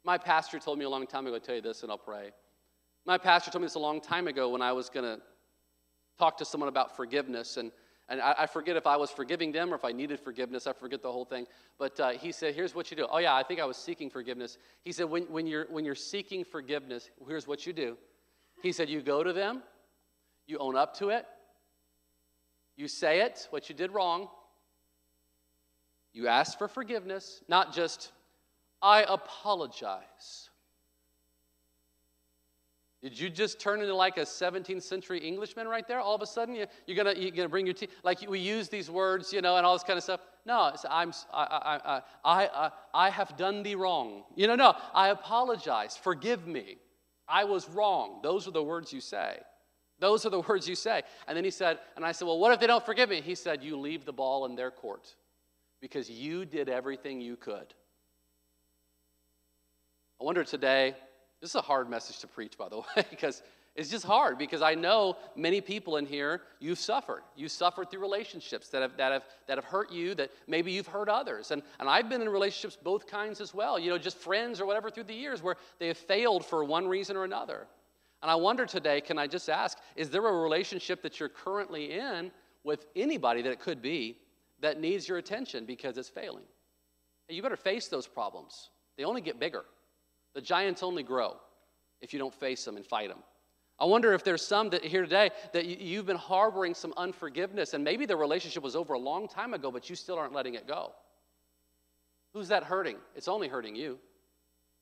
[0.02, 2.32] My pastor told me a long time ago, I'll tell you this and I'll pray.
[3.06, 5.22] My pastor told me this a long time ago when I was going to
[6.18, 7.56] talk to someone about forgiveness.
[7.56, 7.70] And,
[8.08, 10.66] and I, I, forget if I was forgiving them or if I needed forgiveness.
[10.66, 11.46] I forget the whole thing.
[11.78, 13.06] But uh, he said, Here's what you do.
[13.08, 14.58] Oh, yeah, I think I was seeking forgiveness.
[14.82, 17.96] He said, when, when, you're, when you're seeking forgiveness, here's what you do.
[18.60, 19.62] He said, You go to them
[20.48, 21.26] you own up to it.
[22.76, 24.28] You say it, what you did wrong.
[26.12, 28.12] You ask for forgiveness, not just,
[28.82, 30.48] I apologize.
[33.02, 36.00] Did you just turn into like a 17th century Englishman right there?
[36.00, 38.68] All of a sudden, you, you're gonna you're gonna bring your teeth like we use
[38.68, 40.20] these words, you know, and all this kind of stuff.
[40.44, 44.24] No, I'm I, I, I, I, I have done thee wrong.
[44.34, 45.96] You know, no, I apologize.
[45.96, 46.78] Forgive me.
[47.28, 48.18] I was wrong.
[48.22, 49.38] Those are the words you say.
[49.98, 51.02] Those are the words you say.
[51.26, 53.20] And then he said, and I said, well, what if they don't forgive me?
[53.20, 55.14] He said, you leave the ball in their court
[55.80, 57.74] because you did everything you could.
[60.20, 60.94] I wonder today
[61.40, 63.42] this is a hard message to preach, by the way, because
[63.76, 67.22] it's just hard because I know many people in here, you've suffered.
[67.36, 70.88] You've suffered through relationships that have, that have, that have hurt you, that maybe you've
[70.88, 71.52] hurt others.
[71.52, 74.66] And, and I've been in relationships both kinds as well, you know, just friends or
[74.66, 77.68] whatever through the years where they have failed for one reason or another.
[78.22, 81.92] And I wonder today, can I just ask, is there a relationship that you're currently
[81.92, 82.30] in
[82.64, 84.18] with anybody that it could be
[84.60, 86.44] that needs your attention because it's failing?
[87.28, 88.70] You better face those problems.
[88.96, 89.64] They only get bigger.
[90.34, 91.36] The giants only grow
[92.00, 93.22] if you don't face them and fight them.
[93.80, 97.84] I wonder if there's some that here today that you've been harboring some unforgiveness, and
[97.84, 100.66] maybe the relationship was over a long time ago, but you still aren't letting it
[100.66, 100.92] go.
[102.32, 102.96] Who's that hurting?
[103.14, 103.98] It's only hurting you.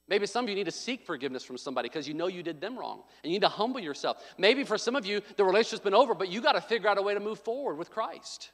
[0.08, 2.60] Maybe some of you need to seek forgiveness from somebody because you know you did
[2.60, 4.22] them wrong and you need to humble yourself.
[4.38, 6.98] Maybe for some of you, the relationship's been over, but you got to figure out
[6.98, 8.50] a way to move forward with Christ.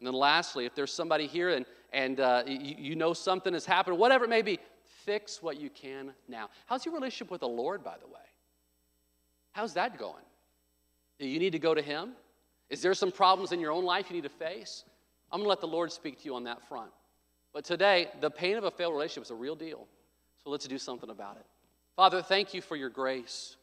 [0.00, 3.66] And then lastly, if there's somebody here and, and uh, you, you know something has
[3.66, 4.58] happened, whatever it may be,
[5.04, 6.50] fix what you can now.
[6.66, 8.20] How's your relationship with the Lord, by the way?
[9.52, 10.24] How's that going?
[11.18, 12.12] Do you need to go to Him?
[12.68, 14.84] Is there some problems in your own life you need to face?
[15.30, 16.90] I'm going to let the Lord speak to you on that front.
[17.52, 19.86] But today, the pain of a failed relationship is a real deal.
[20.44, 21.46] So let's do something about it.
[21.96, 23.56] Father, thank you for your grace.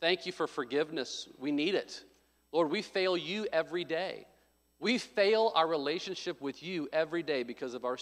[0.00, 1.28] Thank you for forgiveness.
[1.38, 2.02] We need it.
[2.52, 4.26] Lord, we fail you every day.
[4.78, 7.96] We fail our relationship with you every day because of our